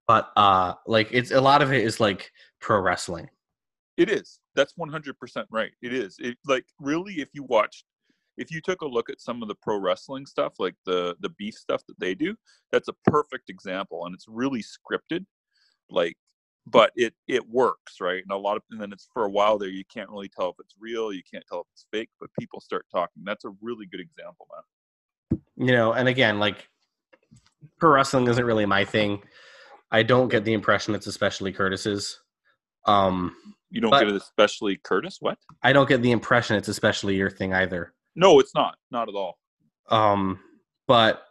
But 0.07 0.31
uh, 0.35 0.73
like 0.85 1.09
it's 1.11 1.31
a 1.31 1.39
lot 1.39 1.61
of 1.61 1.71
it 1.71 1.83
is 1.83 1.99
like 1.99 2.31
pro 2.59 2.79
wrestling. 2.79 3.29
It 3.97 4.09
is. 4.09 4.39
That's 4.55 4.73
one 4.75 4.89
hundred 4.89 5.17
percent 5.17 5.47
right. 5.51 5.71
It 5.81 5.93
is. 5.93 6.17
It 6.19 6.37
like 6.45 6.65
really, 6.79 7.15
if 7.15 7.29
you 7.33 7.43
watched, 7.43 7.85
if 8.37 8.51
you 8.51 8.61
took 8.61 8.81
a 8.81 8.87
look 8.87 9.09
at 9.09 9.21
some 9.21 9.41
of 9.41 9.47
the 9.47 9.55
pro 9.55 9.77
wrestling 9.77 10.25
stuff, 10.25 10.53
like 10.59 10.75
the 10.85 11.15
the 11.19 11.29
beef 11.29 11.55
stuff 11.55 11.83
that 11.87 11.99
they 11.99 12.15
do, 12.15 12.35
that's 12.71 12.87
a 12.87 12.95
perfect 13.05 13.49
example, 13.49 14.05
and 14.05 14.13
it's 14.15 14.27
really 14.27 14.63
scripted. 14.63 15.25
Like, 15.89 16.15
but 16.65 16.91
it 16.95 17.13
it 17.27 17.47
works, 17.47 17.97
right? 18.01 18.21
And 18.23 18.31
a 18.31 18.37
lot 18.37 18.57
of, 18.57 18.63
and 18.71 18.81
then 18.81 18.91
it's 18.91 19.07
for 19.13 19.25
a 19.25 19.29
while 19.29 19.57
there, 19.57 19.69
you 19.69 19.83
can't 19.93 20.09
really 20.09 20.29
tell 20.29 20.49
if 20.49 20.55
it's 20.59 20.75
real, 20.79 21.13
you 21.13 21.21
can't 21.31 21.43
tell 21.47 21.61
if 21.61 21.67
it's 21.73 21.85
fake, 21.91 22.09
but 22.19 22.29
people 22.39 22.59
start 22.59 22.85
talking. 22.91 23.23
That's 23.23 23.45
a 23.45 23.51
really 23.61 23.85
good 23.85 23.99
example, 23.99 24.47
man. 24.51 25.39
You 25.55 25.73
know, 25.73 25.93
and 25.93 26.07
again, 26.07 26.39
like 26.39 26.67
pro 27.79 27.91
wrestling 27.91 28.27
isn't 28.27 28.45
really 28.45 28.65
my 28.65 28.85
thing. 28.85 29.21
I 29.91 30.01
don't 30.01 30.29
get 30.29 30.43
the 30.43 30.53
impression 30.53 30.95
it's 30.95 31.05
especially 31.07 31.51
Curtis's. 31.51 32.19
Um, 32.85 33.35
You 33.69 33.79
don't 33.79 33.91
get 33.91 34.07
it, 34.07 34.15
especially 34.15 34.77
Curtis. 34.77 35.17
What? 35.19 35.37
I 35.61 35.71
don't 35.71 35.87
get 35.87 36.01
the 36.01 36.11
impression 36.11 36.55
it's 36.55 36.67
especially 36.67 37.15
your 37.15 37.29
thing 37.29 37.53
either. 37.53 37.93
No, 38.15 38.39
it's 38.39 38.53
not. 38.53 38.75
Not 38.91 39.09
at 39.09 39.15
all. 39.15 39.37
Um, 39.89 40.39
but 40.87 41.23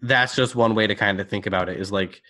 that's 0.00 0.36
just 0.36 0.54
one 0.54 0.74
way 0.74 0.86
to 0.86 0.94
kind 0.94 1.20
of 1.20 1.28
think 1.28 1.46
about 1.46 1.68
it 1.68 1.80
is 1.80 1.90
like 1.92 2.22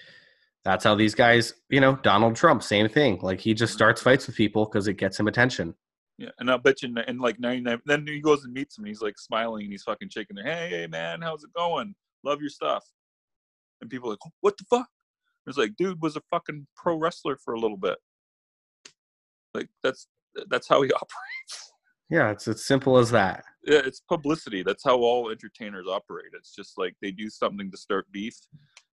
that's 0.65 0.85
how 0.85 0.95
these 0.95 1.15
guys, 1.15 1.55
you 1.69 1.81
know, 1.81 1.97
Donald 1.97 2.37
Trump, 2.37 2.63
same 2.63 2.89
thing. 2.89 3.19
Like 3.21 3.41
he 3.41 3.55
just 3.55 3.73
starts 3.73 4.03
fights 4.03 4.27
with 4.27 4.37
people 4.37 4.65
because 4.65 4.89
it 4.89 4.95
gets 4.95 5.19
him 5.19 5.29
attention. 5.29 5.75
Yeah, 6.17 6.31
and 6.39 6.51
I'll 6.51 6.59
bet 6.59 6.83
you, 6.83 6.95
and 7.09 7.21
like 7.21 7.41
ninety 7.41 7.63
nine, 7.63 7.81
then 7.87 8.07
he 8.07 8.21
goes 8.21 8.45
and 8.45 8.55
meets 8.55 8.79
him, 8.79 8.85
and 8.85 8.89
he's 8.89 9.03
like 9.03 9.19
smiling, 9.19 9.65
and 9.65 9.73
he's 9.73 9.83
fucking 9.83 10.11
shaking 10.11 10.37
their, 10.37 10.45
hey, 10.45 10.69
hey, 10.71 10.87
man, 10.87 11.21
how's 11.21 11.43
it 11.43 11.53
going? 11.57 11.95
Love 12.23 12.41
your 12.41 12.51
stuff. 12.51 12.85
And 13.81 13.91
people 13.91 14.09
are 14.09 14.13
like, 14.13 14.33
what 14.41 14.57
the 14.57 14.65
fuck? 14.71 14.87
It's 15.47 15.59
like, 15.59 15.77
dude 15.77 16.01
was 16.01 16.17
a 16.17 16.23
fucking 16.31 16.67
pro 16.77 16.97
wrestler 16.97 17.37
for 17.37 17.55
a 17.55 17.61
little 17.61 17.77
bit. 17.77 17.99
Like 19.53 19.69
that's 19.83 20.07
that's 20.49 20.69
how 20.69 20.83
he 20.83 20.93
operates. 20.93 21.73
Yeah, 22.09 22.31
it's 22.31 22.49
as 22.49 22.65
simple 22.65 22.97
as 22.97 23.11
that. 23.11 23.45
Yeah, 23.67 23.81
it's 23.85 24.01
publicity. 24.01 24.63
That's 24.63 24.85
how 24.85 24.99
all 24.99 25.31
entertainers 25.31 25.87
operate. 25.89 26.33
It's 26.35 26.55
just 26.55 26.77
like 26.77 26.95
they 27.01 27.11
do 27.11 27.31
something 27.31 27.71
to 27.71 27.77
start 27.77 28.11
beef 28.13 28.37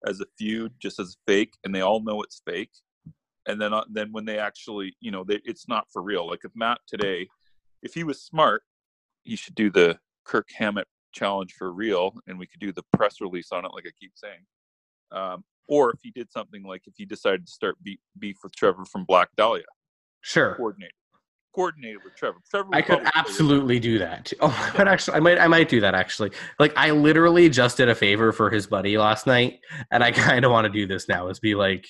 as 0.07 0.21
a 0.21 0.27
feud, 0.37 0.73
just 0.79 0.99
as 1.01 1.17
fake, 1.27 1.55
and 1.65 1.75
they 1.75 1.81
all 1.81 2.01
know 2.01 2.23
it's 2.23 2.43
fake. 2.47 2.71
And 3.47 3.61
then, 3.61 3.73
uh, 3.73 3.85
then 3.91 4.13
when 4.13 4.27
they 4.27 4.39
actually, 4.39 4.95
you 5.01 5.11
know, 5.11 5.25
they, 5.25 5.41
it's 5.45 5.69
not 5.69 5.87
for 5.91 6.03
real. 6.03 6.29
Like 6.29 6.41
if 6.45 6.53
Matt 6.55 6.81
today, 6.87 7.29
if 7.83 7.95
he 7.95 8.05
was 8.05 8.21
smart, 8.21 8.63
he 9.25 9.37
should 9.37 9.55
do 9.55 9.71
the 9.71 9.99
Kirk 10.25 10.49
Hammett 10.55 10.87
challenge 11.13 11.55
for 11.55 11.73
real, 11.73 12.13
and 12.27 12.39
we 12.39 12.47
could 12.47 12.61
do 12.61 12.73
the 12.73 12.85
press 12.95 13.21
release 13.23 13.51
on 13.53 13.65
it, 13.65 13.71
like 13.73 13.85
I 13.87 13.91
keep 13.99 14.13
saying. 14.15 14.45
Um, 15.11 15.45
or 15.67 15.91
if 15.91 16.01
he 16.03 16.11
did 16.11 16.31
something 16.31 16.63
like 16.63 16.83
if 16.87 16.95
he 16.97 17.07
decided 17.07 17.47
to 17.47 17.53
start 17.53 17.83
beef, 17.83 17.99
beef 18.19 18.37
with 18.43 18.55
Trevor 18.55 18.85
from 18.85 19.05
Black 19.05 19.29
Dahlia, 19.37 19.65
Sure. 20.21 20.55
coordinated, 20.57 20.93
coordinated 21.59 21.99
with 22.05 22.15
Trevor. 22.15 22.39
Trevor 22.49 22.69
I 22.73 22.83
could 22.83 23.03
absolutely 23.17 23.81
do 23.81 23.99
that. 23.99 24.33
Oh, 24.41 24.75
I 24.79 24.83
actually, 24.83 25.17
I 25.17 25.21
might, 25.21 25.39
I 25.41 25.49
might 25.49 25.69
do 25.69 25.81
that 25.81 25.95
actually. 25.95 26.31
Like, 26.61 26.73
I 26.77 26.93
literally 26.93 27.49
just 27.49 27.77
did 27.77 27.89
a 27.89 27.95
favor 27.95 28.31
for 28.31 28.49
his 28.49 28.69
buddy 28.69 28.97
last 28.97 29.27
night, 29.27 29.59
and 29.91 30.05
I 30.05 30.13
kind 30.29 30.45
of 30.45 30.53
want 30.53 30.67
to 30.67 30.73
do 30.73 30.87
this 30.87 31.09
now. 31.09 31.29
Is 31.29 31.41
be 31.41 31.57
like, 31.57 31.87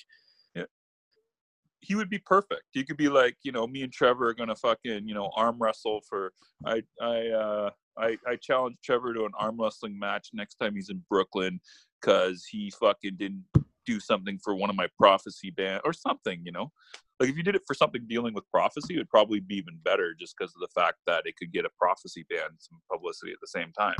he 1.81 1.95
would 1.95 2.09
be 2.09 2.19
perfect. 2.19 2.63
You 2.73 2.85
could 2.85 2.97
be 2.97 3.09
like, 3.09 3.35
you 3.43 3.51
know, 3.51 3.67
me 3.67 3.83
and 3.83 3.93
Trevor 3.93 4.29
are 4.29 4.33
gonna 4.33 4.55
fucking, 4.55 5.07
you 5.07 5.13
know, 5.13 5.31
arm 5.35 5.57
wrestle 5.59 6.01
for. 6.09 6.33
I 6.65 6.81
I 7.01 7.27
uh 7.27 7.69
I 7.97 8.17
I 8.27 8.35
challenge 8.41 8.77
Trevor 8.83 9.13
to 9.13 9.25
an 9.25 9.31
arm 9.37 9.59
wrestling 9.59 9.97
match 9.97 10.29
next 10.33 10.55
time 10.55 10.75
he's 10.75 10.89
in 10.89 11.03
Brooklyn 11.09 11.59
because 12.01 12.45
he 12.49 12.71
fucking 12.79 13.15
didn't 13.17 13.43
do 13.89 13.99
something 13.99 14.39
for 14.43 14.55
one 14.55 14.69
of 14.69 14.75
my 14.75 14.87
prophecy 14.97 15.51
band 15.51 15.81
or 15.83 15.93
something, 15.93 16.41
you 16.43 16.51
know. 16.51 16.71
Like 17.19 17.29
if 17.29 17.37
you 17.37 17.43
did 17.43 17.55
it 17.55 17.63
for 17.67 17.73
something 17.73 18.05
dealing 18.07 18.33
with 18.33 18.49
prophecy, 18.51 18.95
it 18.95 18.97
would 18.97 19.09
probably 19.09 19.39
be 19.39 19.55
even 19.55 19.77
better 19.83 20.13
just 20.17 20.35
because 20.37 20.53
of 20.55 20.61
the 20.61 20.81
fact 20.81 20.97
that 21.07 21.23
it 21.25 21.35
could 21.37 21.51
get 21.51 21.65
a 21.65 21.69
prophecy 21.77 22.25
band 22.29 22.53
some 22.59 22.79
publicity 22.91 23.31
at 23.31 23.39
the 23.41 23.47
same 23.47 23.71
time. 23.77 23.97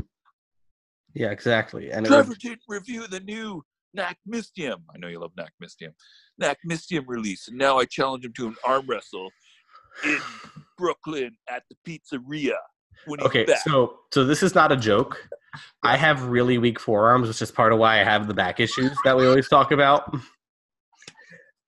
yeah, 1.13 1.31
exactly. 1.31 1.91
And 1.91 2.05
Trevor 2.05 2.29
would, 2.29 2.39
didn't 2.39 2.61
review 2.67 3.07
the 3.07 3.19
new 3.19 3.63
Knack 3.93 4.17
Mystium. 4.27 4.81
I 4.93 4.97
know 4.97 5.07
you 5.07 5.19
love 5.19 5.31
Nachtmystium. 5.37 5.93
Knack 6.37 6.59
Mystium 6.67 7.05
release, 7.07 7.47
and 7.47 7.57
now 7.57 7.77
I 7.79 7.85
challenge 7.85 8.25
him 8.25 8.33
to 8.33 8.47
an 8.47 8.55
arm 8.65 8.85
wrestle 8.87 9.29
in 10.03 10.21
Brooklyn 10.77 11.35
at 11.49 11.63
the 11.69 11.75
pizzeria 11.85 12.57
okay, 13.21 13.45
back. 13.45 13.59
so 13.59 13.99
so 14.11 14.23
this 14.23 14.43
is 14.43 14.55
not 14.55 14.71
a 14.71 14.77
joke. 14.77 15.27
I 15.83 15.97
have 15.97 16.25
really 16.25 16.57
weak 16.57 16.79
forearms, 16.79 17.27
which 17.27 17.41
is 17.41 17.51
part 17.51 17.73
of 17.73 17.79
why 17.79 17.99
I 17.99 18.03
have 18.03 18.27
the 18.27 18.33
back 18.33 18.59
issues 18.59 18.95
that 19.03 19.17
we 19.17 19.25
always 19.25 19.47
talk 19.47 19.71
about. 19.71 20.15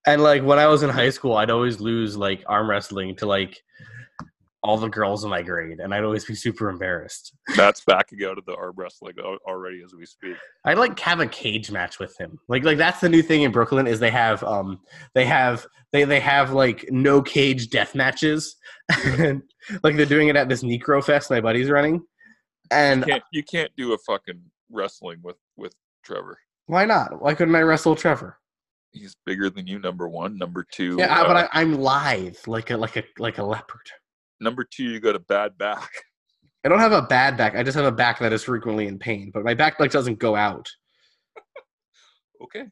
And 0.06 0.22
like 0.22 0.44
when 0.44 0.60
I 0.60 0.68
was 0.68 0.84
in 0.84 0.90
high 0.90 1.10
school, 1.10 1.36
I'd 1.36 1.50
always 1.52 1.80
lose 1.80 2.18
like 2.18 2.44
arm 2.48 2.70
wrestling 2.70 3.16
to 3.18 3.26
like 3.26 3.62
all 4.64 4.78
the 4.78 4.90
girls 4.90 5.24
in 5.24 5.30
my 5.30 5.42
grade, 5.42 5.80
and 5.80 5.94
I'd 5.94 6.04
always 6.04 6.26
be 6.26 6.36
super 6.36 6.70
embarrassed. 6.70 7.34
That's 7.56 7.84
backing 7.84 8.24
out 8.24 8.38
of 8.38 8.46
the 8.46 8.56
arm 8.56 8.74
wrestling 8.76 9.14
already 9.48 9.82
as 9.84 9.94
we 9.94 10.06
speak. 10.06 10.36
I'd 10.66 10.78
like 10.78 11.00
have 11.00 11.20
a 11.20 11.28
cage 11.28 11.72
match 11.72 12.00
with 12.00 12.16
him. 12.18 12.40
Like 12.48 12.64
like 12.64 12.78
that's 12.78 13.00
the 13.02 13.10
new 13.10 13.24
thing 13.24 13.42
in 13.42 13.52
Brooklyn 13.52 13.88
is 13.88 14.00
they 14.00 14.12
have 14.12 14.44
um 14.44 14.80
they 15.16 15.26
have 15.26 15.66
they 15.92 16.04
they 16.04 16.20
have 16.20 16.52
like 16.52 16.86
no 16.90 17.22
cage 17.22 17.70
death 17.70 17.96
matches. 17.96 18.56
like 19.08 19.96
they're 19.96 20.06
doing 20.06 20.28
it 20.28 20.36
at 20.36 20.48
this 20.48 20.64
Necro 20.64 21.04
Fest 21.04 21.30
my 21.30 21.42
buddy's 21.42 21.70
running. 21.70 22.04
And 22.70 23.06
Can't, 23.06 23.24
you 23.34 23.44
can't 23.44 23.72
do 23.76 23.94
a 23.94 23.98
fucking 23.98 24.42
wrestling 24.70 25.20
with 25.24 25.38
with 25.58 25.74
Trevor. 26.04 26.38
why 26.68 26.86
not? 26.86 27.22
Why 27.22 27.34
couldn't 27.34 27.56
I 27.56 27.62
wrestle 27.62 27.96
Trevor? 27.96 28.38
He's 28.94 29.16
bigger 29.26 29.50
than 29.50 29.68
you. 29.68 29.80
Number 29.80 30.08
one. 30.08 30.38
Number 30.38 30.66
two. 30.70 30.98
Yeah, 31.00 31.22
uh, 31.22 31.28
but 31.28 31.38
I, 31.38 31.50
I'm 31.54 31.80
lithe 31.80 32.36
like 32.46 32.70
a 32.72 32.78
like 32.78 32.98
a 32.98 33.04
like 33.18 33.38
a 33.38 33.44
leopard. 33.44 33.90
Number 34.42 34.64
two, 34.66 34.84
you 34.84 35.00
got 35.00 35.16
a 35.16 35.20
bad 35.20 35.58
back. 35.58 35.90
I 36.66 36.70
don't 36.70 36.80
have 36.80 36.92
a 36.92 37.02
bad 37.02 37.38
back. 37.38 37.56
I 37.56 37.64
just 37.64 37.76
have 37.76 37.86
a 37.86 37.92
back 37.92 38.20
that 38.20 38.34
is 38.34 38.44
frequently 38.44 38.88
in 38.88 39.00
pain. 39.00 39.32
But 39.34 39.44
my 39.44 39.54
back 39.54 39.80
like 39.80 39.92
doesn't 39.92 40.20
go 40.20 40.36
out. 40.36 40.70
Okay. 42.44 42.66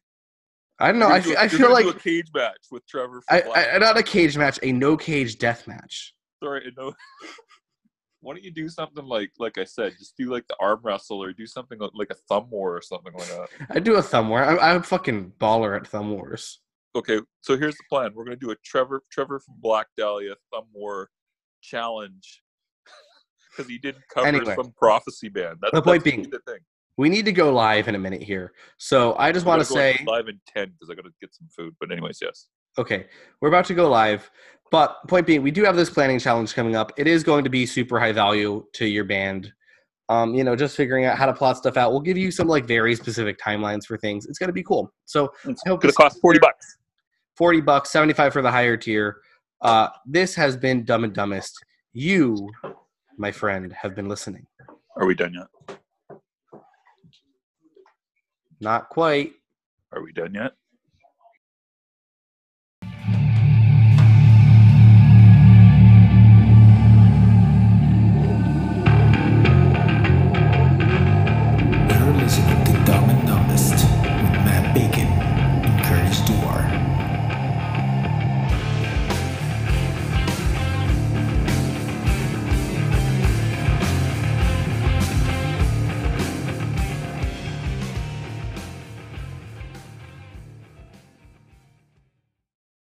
I 0.79 0.91
don't 0.91 0.99
know. 0.99 1.07
I 1.07 1.19
gonna 1.19 1.23
do- 1.23 1.29
feel, 1.29 1.39
I 1.39 1.47
feel 1.47 1.71
like 1.73 1.85
do 1.85 1.91
a 1.91 1.93
cage 1.95 2.27
match 2.33 2.57
with 2.71 2.85
Trevor. 2.87 3.21
I, 3.29 3.41
Black 3.41 3.67
I 3.73 3.77
not 3.79 3.97
a 3.97 4.03
cage 4.03 4.37
match, 4.37 4.59
a 4.63 4.71
no 4.71 4.95
cage 4.95 5.37
death 5.37 5.67
match. 5.67 6.13
sorry, 6.43 6.71
no. 6.77 6.93
Why 8.21 8.33
don't 8.33 8.43
you 8.43 8.51
do 8.51 8.67
something 8.67 9.05
like, 9.05 9.31
like 9.39 9.57
I 9.57 9.63
said, 9.63 9.93
just 9.97 10.17
do 10.17 10.29
like 10.31 10.45
the 10.49 10.55
arm 10.59 10.81
wrestle 10.83 11.23
or 11.23 11.31
do 11.33 11.45
something 11.47 11.79
like- 11.79 11.91
like 11.93 12.09
a 12.11 12.15
thumb 12.29 12.49
war 12.49 12.75
or 12.75 12.81
something 12.81 13.13
like 13.13 13.27
that. 13.27 13.47
I 13.71 13.79
do 13.79 13.95
a 13.95 14.01
thumb 14.01 14.29
war. 14.29 14.43
I'm, 14.43 14.59
I'm 14.59 14.77
a 14.81 14.83
fucking 14.83 15.33
baller 15.39 15.75
at 15.79 15.87
thumb 15.87 16.11
wars. 16.11 16.59
Okay, 16.95 17.19
so 17.41 17.57
here's 17.57 17.75
the 17.77 17.83
plan. 17.89 18.11
We're 18.15 18.23
gonna 18.25 18.35
do 18.35 18.51
a 18.51 18.55
Trevor, 18.63 19.03
Trevor 19.11 19.39
from 19.39 19.55
Black 19.59 19.87
Dahlia 19.97 20.35
thumb 20.53 20.65
war 20.73 21.09
challenge 21.61 22.41
because 23.51 23.69
he 23.69 23.77
didn't 23.77 24.03
cover 24.13 24.27
Anyway. 24.27 24.55
some 24.55 24.71
prophecy 24.77 25.29
band. 25.29 25.57
That's 25.61 25.73
The 25.73 25.81
point 25.81 26.03
that's 26.03 26.15
being- 26.15 26.29
the 26.29 26.39
thing. 26.47 26.59
We 26.97 27.07
need 27.07 27.23
to 27.25 27.31
go 27.31 27.53
live 27.53 27.87
in 27.87 27.95
a 27.95 27.99
minute 27.99 28.21
here. 28.21 28.51
So 28.77 29.15
I 29.17 29.31
just 29.31 29.45
want 29.45 29.61
to 29.61 29.65
say, 29.65 29.97
live 30.05 30.27
in 30.27 30.37
ten 30.45 30.67
because 30.71 30.89
I 30.91 30.95
gotta 30.95 31.11
get 31.21 31.33
some 31.33 31.47
food. 31.55 31.73
But 31.79 31.93
anyways, 31.93 32.19
yes. 32.21 32.47
okay, 32.77 33.05
we're 33.39 33.47
about 33.47 33.63
to 33.67 33.73
go 33.73 33.89
live. 33.89 34.29
But 34.69 34.97
point 35.07 35.25
being, 35.25 35.41
we 35.41 35.49
do 35.49 35.63
have 35.63 35.77
this 35.77 35.89
planning 35.89 36.19
challenge 36.19 36.53
coming 36.53 36.75
up. 36.75 36.91
It 36.97 37.07
is 37.07 37.23
going 37.23 37.45
to 37.45 37.49
be 37.49 37.65
super 37.65 38.01
high 38.01 38.11
value 38.11 38.65
to 38.73 38.85
your 38.85 39.05
band. 39.05 39.53
Um, 40.09 40.35
you 40.35 40.43
know, 40.43 40.57
just 40.57 40.75
figuring 40.75 41.05
out 41.05 41.17
how 41.17 41.25
to 41.25 41.33
plot 41.33 41.55
stuff 41.55 41.77
out. 41.77 41.91
We'll 41.91 42.01
give 42.01 42.17
you 42.17 42.31
some 42.31 42.47
like 42.49 42.65
very 42.65 42.95
specific 42.95 43.39
timelines 43.39 43.85
for 43.85 43.97
things. 43.97 44.25
It's 44.25 44.37
going 44.37 44.49
to 44.49 44.53
be 44.53 44.63
cool. 44.63 44.91
So 45.05 45.31
It's 45.45 45.61
I 45.65 45.69
hope 45.69 45.81
gonna 45.81 45.93
to 45.93 45.97
cost 45.97 46.19
forty 46.21 46.39
bucks. 46.39 46.75
40 47.37 47.61
bucks, 47.61 47.89
75 47.91 48.33
for 48.33 48.41
the 48.41 48.51
higher 48.51 48.75
tier. 48.75 49.21
Uh, 49.61 49.89
this 50.05 50.35
has 50.35 50.55
been 50.55 50.85
Dumb 50.85 51.03
and 51.03 51.13
Dumbest. 51.13 51.53
You, 51.93 52.49
my 53.17 53.31
friend, 53.31 53.73
have 53.73 53.95
been 53.95 54.07
listening. 54.07 54.45
Are 54.95 55.05
we 55.05 55.15
done 55.15 55.33
yet? 55.33 55.77
Not 58.61 58.89
quite. 58.89 59.33
Are 59.91 60.01
we 60.01 60.13
done 60.13 60.33
yet? 60.33 60.53